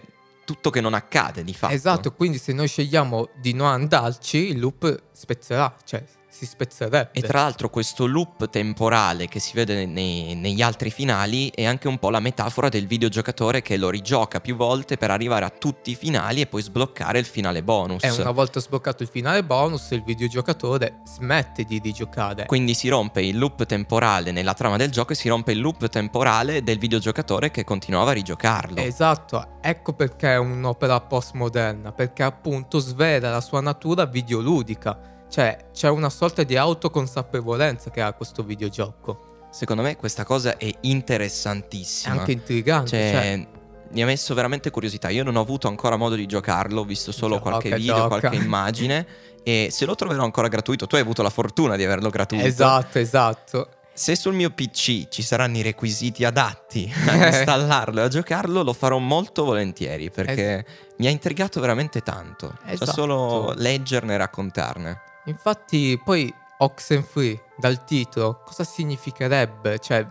tutto 0.49 0.71
che 0.71 0.81
non 0.81 0.95
accade 0.95 1.43
di 1.43 1.53
fatto. 1.53 1.75
Esatto, 1.75 2.11
quindi 2.11 2.39
se 2.39 2.53
noi 2.53 2.67
scegliamo 2.67 3.29
di 3.39 3.53
non 3.53 3.67
andarci, 3.67 4.47
il 4.47 4.59
loop 4.59 5.03
spezzerà, 5.11 5.75
cioè 5.83 6.03
si 6.29 6.45
spezzerebbe. 6.45 7.09
E 7.11 7.21
tra 7.21 7.41
l'altro 7.41 7.69
questo 7.69 8.05
loop 8.05 8.49
temporale 8.49 9.27
che 9.27 9.39
si 9.39 9.53
vede 9.53 9.85
nei- 9.85 10.35
negli 10.35 10.61
altri 10.61 10.91
finali 10.91 11.51
è 11.53 11.65
anche 11.65 11.87
un 11.87 11.97
po' 11.97 12.09
la 12.09 12.19
metafora 12.19 12.69
del 12.69 12.87
videogiocatore 12.87 13.61
che 13.61 13.77
lo 13.77 13.89
rigioca 13.89 14.39
più 14.39 14.55
volte 14.55 14.97
per 14.97 15.11
arrivare 15.11 15.45
a 15.45 15.49
tutti 15.49 15.91
i 15.91 15.95
finali 15.95 16.41
e 16.41 16.47
poi 16.47 16.61
sbloccare 16.61 17.19
il 17.19 17.25
finale 17.25 17.63
bonus. 17.63 18.03
E 18.03 18.09
una 18.11 18.31
volta 18.31 18.59
sbloccato 18.59 19.03
il 19.03 19.09
finale 19.09 19.43
bonus, 19.43 19.89
il 19.91 20.03
videogiocatore 20.03 21.01
smette 21.05 21.63
di 21.63 21.79
rigiocare. 21.79 22.45
Quindi 22.45 22.73
si 22.73 22.87
rompe 22.87 23.21
il 23.21 23.37
loop 23.37 23.65
temporale 23.65 24.31
nella 24.31 24.53
trama 24.53 24.77
del 24.77 24.91
gioco 24.91 25.13
e 25.13 25.15
si 25.15 25.27
rompe 25.27 25.51
il 25.51 25.59
loop 25.59 25.87
temporale 25.89 26.63
del 26.63 26.77
videogiocatore 26.77 27.51
che 27.51 27.63
continuava 27.63 28.11
a 28.11 28.13
rigiocarlo. 28.13 28.79
Esatto, 28.79 29.57
ecco 29.61 29.93
perché 29.93 30.33
è 30.33 30.37
un'opera 30.37 30.99
postmoderna, 31.01 31.91
perché 31.91 32.23
appunto 32.23 32.79
svela 32.79 33.31
la 33.31 33.41
sua 33.41 33.61
natura 33.61 34.05
videoludica. 34.05 35.17
Cioè, 35.29 35.57
c'è 35.73 35.89
una 35.89 36.09
sorta 36.09 36.43
di 36.43 36.57
autoconsapevolezza 36.57 37.91
che 37.91 38.01
ha 38.01 38.13
questo 38.13 38.43
videogioco. 38.43 39.47
Secondo 39.51 39.81
me 39.81 39.95
questa 39.95 40.23
cosa 40.25 40.57
è 40.57 40.65
È 40.65 40.73
interessantissima. 40.81 42.15
anche 42.19 42.31
intrigante. 42.31 42.89
Cioè, 42.89 43.11
cioè, 43.11 43.47
mi 43.91 44.03
ha 44.03 44.05
messo 44.05 44.33
veramente 44.33 44.69
curiosità. 44.69 45.09
Io 45.09 45.23
non 45.23 45.35
ho 45.35 45.41
avuto 45.41 45.67
ancora 45.67 45.95
modo 45.95 46.15
di 46.15 46.25
giocarlo, 46.27 46.81
ho 46.81 46.85
visto 46.85 47.11
solo 47.11 47.37
Gioca, 47.37 47.49
qualche 47.49 47.75
video, 47.75 47.95
gioca. 47.95 48.19
qualche 48.19 48.35
immagine. 48.43 49.07
E 49.43 49.69
se 49.71 49.85
lo 49.85 49.95
troverò 49.95 50.23
ancora 50.23 50.47
gratuito, 50.47 50.85
tu 50.85 50.95
hai 50.95 51.01
avuto 51.01 51.21
la 51.23 51.29
fortuna 51.31 51.75
di 51.75 51.83
averlo 51.83 52.09
gratuito. 52.09 52.45
esatto, 52.45 52.99
esatto. 52.99 53.69
Se 53.93 54.15
sul 54.15 54.33
mio 54.33 54.51
PC 54.51 55.09
ci 55.09 55.21
saranno 55.21 55.57
i 55.57 55.61
requisiti 55.61 56.23
adatti 56.23 56.89
a 57.07 57.27
installarlo 57.27 57.99
e 57.99 58.03
a 58.03 58.07
giocarlo, 58.07 58.61
lo 58.63 58.73
farò 58.73 58.97
molto 58.99 59.43
volentieri 59.43 60.09
perché 60.09 60.65
mi 60.97 61.07
ha 61.07 61.09
intrigato 61.09 61.59
veramente 61.59 62.01
tanto. 62.01 62.53
Cioè 62.63 62.73
Esatto. 62.73 62.91
solo 62.91 63.53
leggerne 63.57 64.13
e 64.13 64.17
raccontarne. 64.17 65.01
Infatti, 65.25 65.99
poi 66.03 66.33
Oxenfree 66.57 67.41
dal 67.57 67.83
titolo, 67.85 68.41
cosa 68.45 68.63
significherebbe? 68.63 69.79
Cioè, 69.79 70.07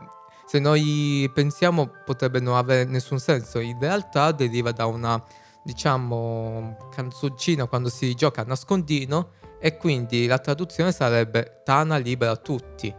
se 0.47 0.59
noi 0.59 1.31
pensiamo 1.35 1.91
potrebbe 2.05 2.41
non 2.41 2.57
avere 2.57 2.85
nessun 2.85 3.19
senso, 3.19 3.59
in 3.59 3.79
realtà 3.79 4.33
deriva 4.33 4.73
da 4.73 4.87
una, 4.87 5.23
diciamo, 5.63 6.89
canzoncina 6.95 7.67
quando 7.67 7.89
si 7.89 8.15
gioca 8.15 8.43
a 8.43 8.45
nascondino 8.45 9.31
e 9.61 9.77
quindi 9.77 10.27
la 10.27 10.39
traduzione 10.39 10.93
sarebbe 10.93 11.63
Tana 11.65 11.97
libera 11.97 12.37
tutti. 12.37 12.95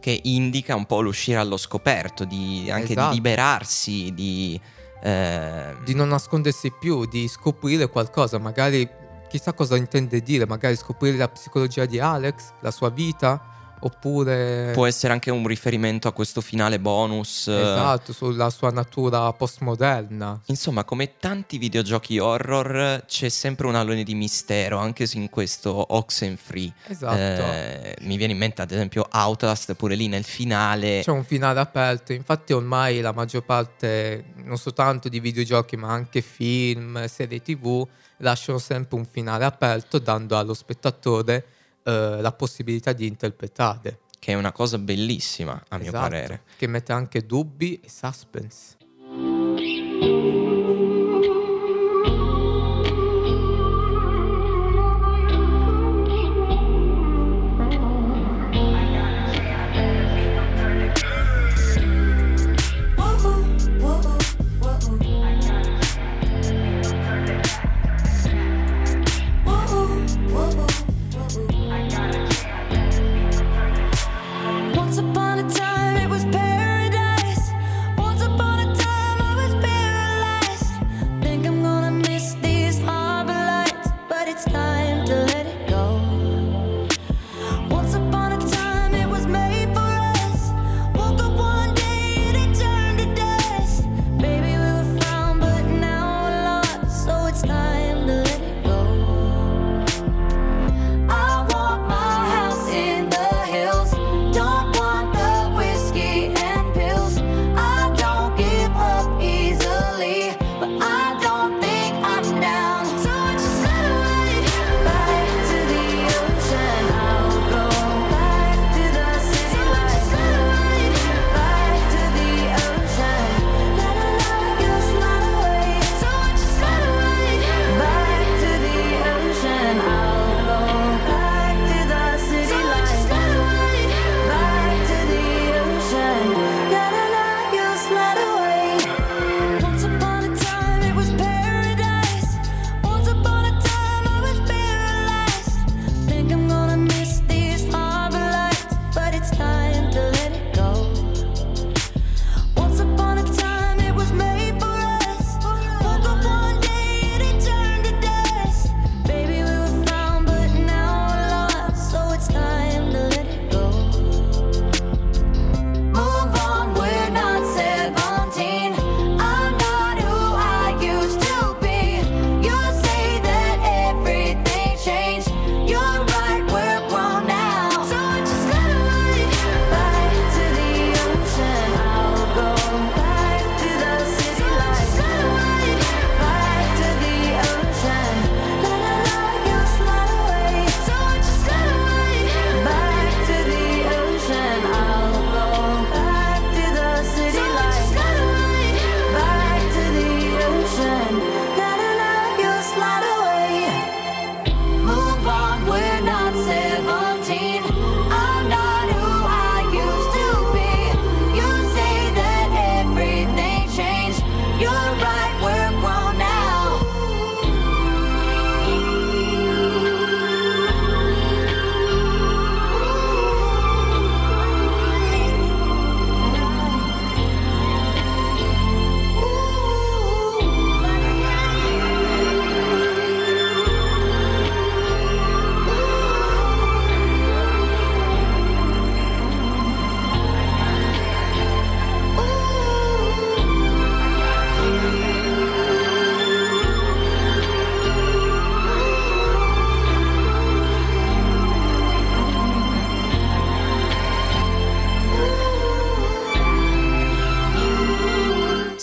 Che 0.00 0.20
indica 0.24 0.74
un 0.74 0.86
po' 0.86 1.00
l'uscire 1.00 1.38
allo 1.38 1.56
scoperto, 1.56 2.24
di, 2.24 2.68
anche 2.68 2.92
Esatto. 2.92 3.10
di 3.10 3.14
liberarsi, 3.14 4.12
di... 4.12 4.60
eh, 5.02 5.76
Di 5.84 5.94
non 5.94 6.08
nascondersi 6.08 6.72
più, 6.72 7.04
di 7.04 7.28
scoprire 7.28 7.88
qualcosa, 7.88 8.38
magari 8.38 8.88
chissà 9.32 9.54
cosa 9.54 9.76
intende 9.78 10.20
dire, 10.20 10.46
magari 10.46 10.76
scoprire 10.76 11.16
la 11.16 11.28
psicologia 11.28 11.86
di 11.86 11.98
Alex, 11.98 12.52
la 12.60 12.70
sua 12.70 12.90
vita, 12.90 13.40
Oppure... 13.84 14.70
Può 14.74 14.86
essere 14.86 15.12
anche 15.12 15.30
un 15.30 15.44
riferimento 15.44 16.06
a 16.06 16.12
questo 16.12 16.40
finale 16.40 16.78
bonus. 16.78 17.48
eh, 17.48 17.60
Esatto, 17.60 18.12
sulla 18.12 18.48
sua 18.50 18.70
natura 18.70 19.32
postmoderna. 19.32 20.40
Insomma, 20.46 20.84
come 20.84 21.16
tanti 21.18 21.58
videogiochi 21.58 22.18
horror, 22.18 23.04
c'è 23.06 23.28
sempre 23.28 23.66
un 23.66 23.74
alone 23.74 24.04
di 24.04 24.14
mistero, 24.14 24.78
anche 24.78 25.08
in 25.14 25.28
questo 25.30 25.94
Oxenfree. 25.96 26.72
Esatto. 26.86 27.16
Eh, 27.16 27.96
mi 28.02 28.16
viene 28.16 28.34
in 28.34 28.38
mente, 28.38 28.62
ad 28.62 28.70
esempio, 28.70 29.04
Outlast, 29.10 29.74
pure 29.74 29.96
lì 29.96 30.06
nel 30.06 30.24
finale. 30.24 31.00
C'è 31.02 31.10
un 31.10 31.24
finale 31.24 31.58
aperto, 31.58 32.12
infatti 32.12 32.52
ormai 32.52 33.00
la 33.00 33.12
maggior 33.12 33.42
parte, 33.42 34.26
non 34.44 34.58
soltanto 34.58 35.08
di 35.08 35.18
videogiochi, 35.18 35.76
ma 35.76 35.90
anche 35.90 36.20
film, 36.20 37.04
serie 37.06 37.42
tv, 37.42 37.84
lasciano 38.22 38.58
sempre 38.58 38.96
un 38.96 39.04
finale 39.04 39.44
aperto, 39.44 39.98
dando 39.98 40.36
allo 40.36 40.54
spettatore 40.54 41.46
eh, 41.84 42.18
la 42.20 42.32
possibilità 42.32 42.92
di 42.92 43.06
interpretare. 43.06 44.00
Che 44.18 44.32
è 44.32 44.34
una 44.34 44.52
cosa 44.52 44.78
bellissima, 44.78 45.62
a 45.68 45.76
mio 45.78 45.88
Esatto, 45.88 46.08
parere. 46.08 46.42
Che 46.56 46.66
mette 46.66 46.92
anche 46.92 47.26
dubbi 47.26 47.80
e 47.82 47.88
suspense. 47.88 48.76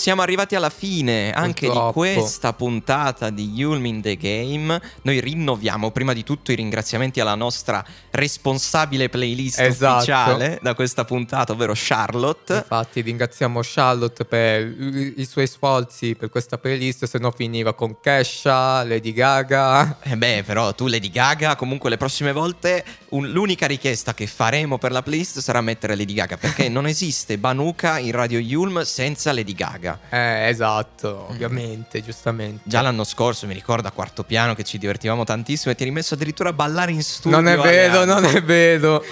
Siamo 0.09 0.23
arrivati 0.23 0.55
alla 0.55 0.71
fine 0.71 1.31
anche 1.31 1.67
di 1.67 1.71
Purtroppo. 1.71 1.91
questa 1.99 2.51
puntata 2.53 3.29
di 3.29 3.51
Yulm 3.53 3.85
in 3.85 4.01
the 4.01 4.17
Game. 4.17 4.81
Noi 5.03 5.19
rinnoviamo 5.19 5.91
prima 5.91 6.13
di 6.13 6.23
tutto 6.23 6.51
i 6.51 6.55
ringraziamenti 6.55 7.19
alla 7.19 7.35
nostra 7.35 7.85
responsabile 8.09 9.07
playlist 9.07 9.59
Esatto. 9.59 9.97
ufficiale 9.97 10.57
da 10.63 10.73
questa 10.73 11.05
puntata, 11.05 11.53
ovvero 11.53 11.73
Charlotte. 11.75 12.55
Infatti 12.55 13.01
ringraziamo 13.01 13.59
Charlotte 13.61 14.25
per 14.25 14.61
i 14.61 15.13
i 15.17 15.25
suoi 15.25 15.45
sforzi 15.45 16.15
per 16.15 16.29
questa 16.31 16.57
playlist, 16.57 17.05
se 17.05 17.19
no 17.19 17.29
finiva 17.29 17.75
con 17.75 17.99
Kesha, 18.01 18.83
Lady 18.85 19.13
Gaga. 19.13 19.99
Eh 20.01 20.17
beh, 20.17 20.41
però 20.43 20.73
tu 20.73 20.87
Lady 20.87 21.11
Gaga, 21.11 21.55
comunque 21.55 21.91
le 21.91 21.97
prossime 21.97 22.31
volte 22.31 22.83
un- 23.09 23.29
l'unica 23.29 23.67
richiesta 23.67 24.15
che 24.15 24.25
faremo 24.25 24.79
per 24.79 24.91
la 24.91 25.03
playlist 25.03 25.37
sarà 25.37 25.61
mettere 25.61 25.95
Lady 25.95 26.13
Gaga, 26.15 26.37
perché 26.37 26.67
non 26.67 26.87
esiste 26.87 27.37
Banuka 27.37 27.99
in 27.99 28.11
Radio 28.11 28.39
Yulm 28.39 28.81
senza 28.81 29.31
Lady 29.31 29.53
Gaga. 29.53 29.98
Eh, 30.09 30.47
esatto, 30.47 31.27
ovviamente, 31.29 32.01
giustamente. 32.01 32.63
Già 32.65 32.81
l'anno 32.81 33.03
scorso 33.03 33.45
mi 33.45 33.53
ricordo 33.53 33.87
a 33.87 33.91
quarto 33.91 34.23
piano 34.23 34.55
che 34.55 34.63
ci 34.63 34.77
divertivamo 34.77 35.23
tantissimo 35.23 35.71
e 35.71 35.75
ti 35.75 35.83
hai 35.83 35.89
rimesso 35.89 36.15
addirittura 36.15 36.49
a 36.49 36.53
ballare 36.53 36.91
in 36.91 37.03
studio. 37.03 37.39
Non 37.39 37.47
è 37.47 37.57
vero, 37.57 38.01
Ale. 38.01 38.05
non 38.05 38.25
è 38.25 38.41
vero. 38.41 39.03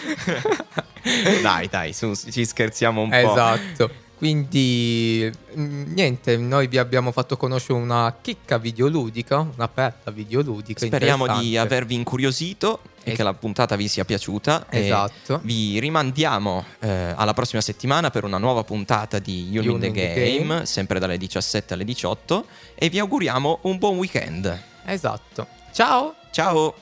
dai, 1.41 1.67
dai, 1.67 1.93
su, 1.93 2.13
ci 2.15 2.45
scherziamo 2.45 3.01
un 3.01 3.09
po'. 3.09 3.15
esatto. 3.15 4.05
Quindi 4.18 5.32
mm, 5.55 5.93
niente, 5.93 6.38
noi 6.38 6.68
vi 6.68 6.80
abbiamo 6.80 7.11
fatto 7.11 7.38
conoscere 7.38 7.74
una 7.74 8.15
chicca 8.20 8.57
videoludica, 8.57 9.47
una 9.55 9.68
perla 9.68 10.11
videoludica. 10.11 10.86
Speriamo 10.86 11.38
di 11.38 11.55
avervi 11.55 11.93
incuriosito 11.93 12.80
e 13.03 13.11
Es- 13.11 13.18
che 13.18 13.22
la 13.24 13.34
puntata 13.36 13.76
vi 13.76 13.88
sia 13.88 14.05
piaciuta. 14.05 14.65
Esatto. 14.70 15.39
Vi 15.43 15.80
rimandiamo 15.80 16.65
eh, 16.80 17.13
alla 17.15 17.34
prossima 17.36 17.61
settimana 17.61 18.09
per 18.09 18.24
una 18.24 18.39
nuova 18.39 18.63
puntata 18.63 19.20
di 19.20 19.49
You 19.51 19.63
in 19.76 19.80
the 19.80 19.91
the 19.91 20.13
Game, 20.15 20.38
Game. 20.38 20.65
sempre 20.65 20.97
dalle 20.99 21.18
17 21.18 21.76
alle 21.76 21.84
18. 21.84 22.45
E 22.74 22.89
vi 22.89 22.97
auguriamo 22.97 23.59
un 23.63 23.78
buon 23.78 23.97
weekend. 23.97 24.61
Esatto. 24.86 25.45
Ciao! 25.72 26.15
Ciao! 26.32 26.74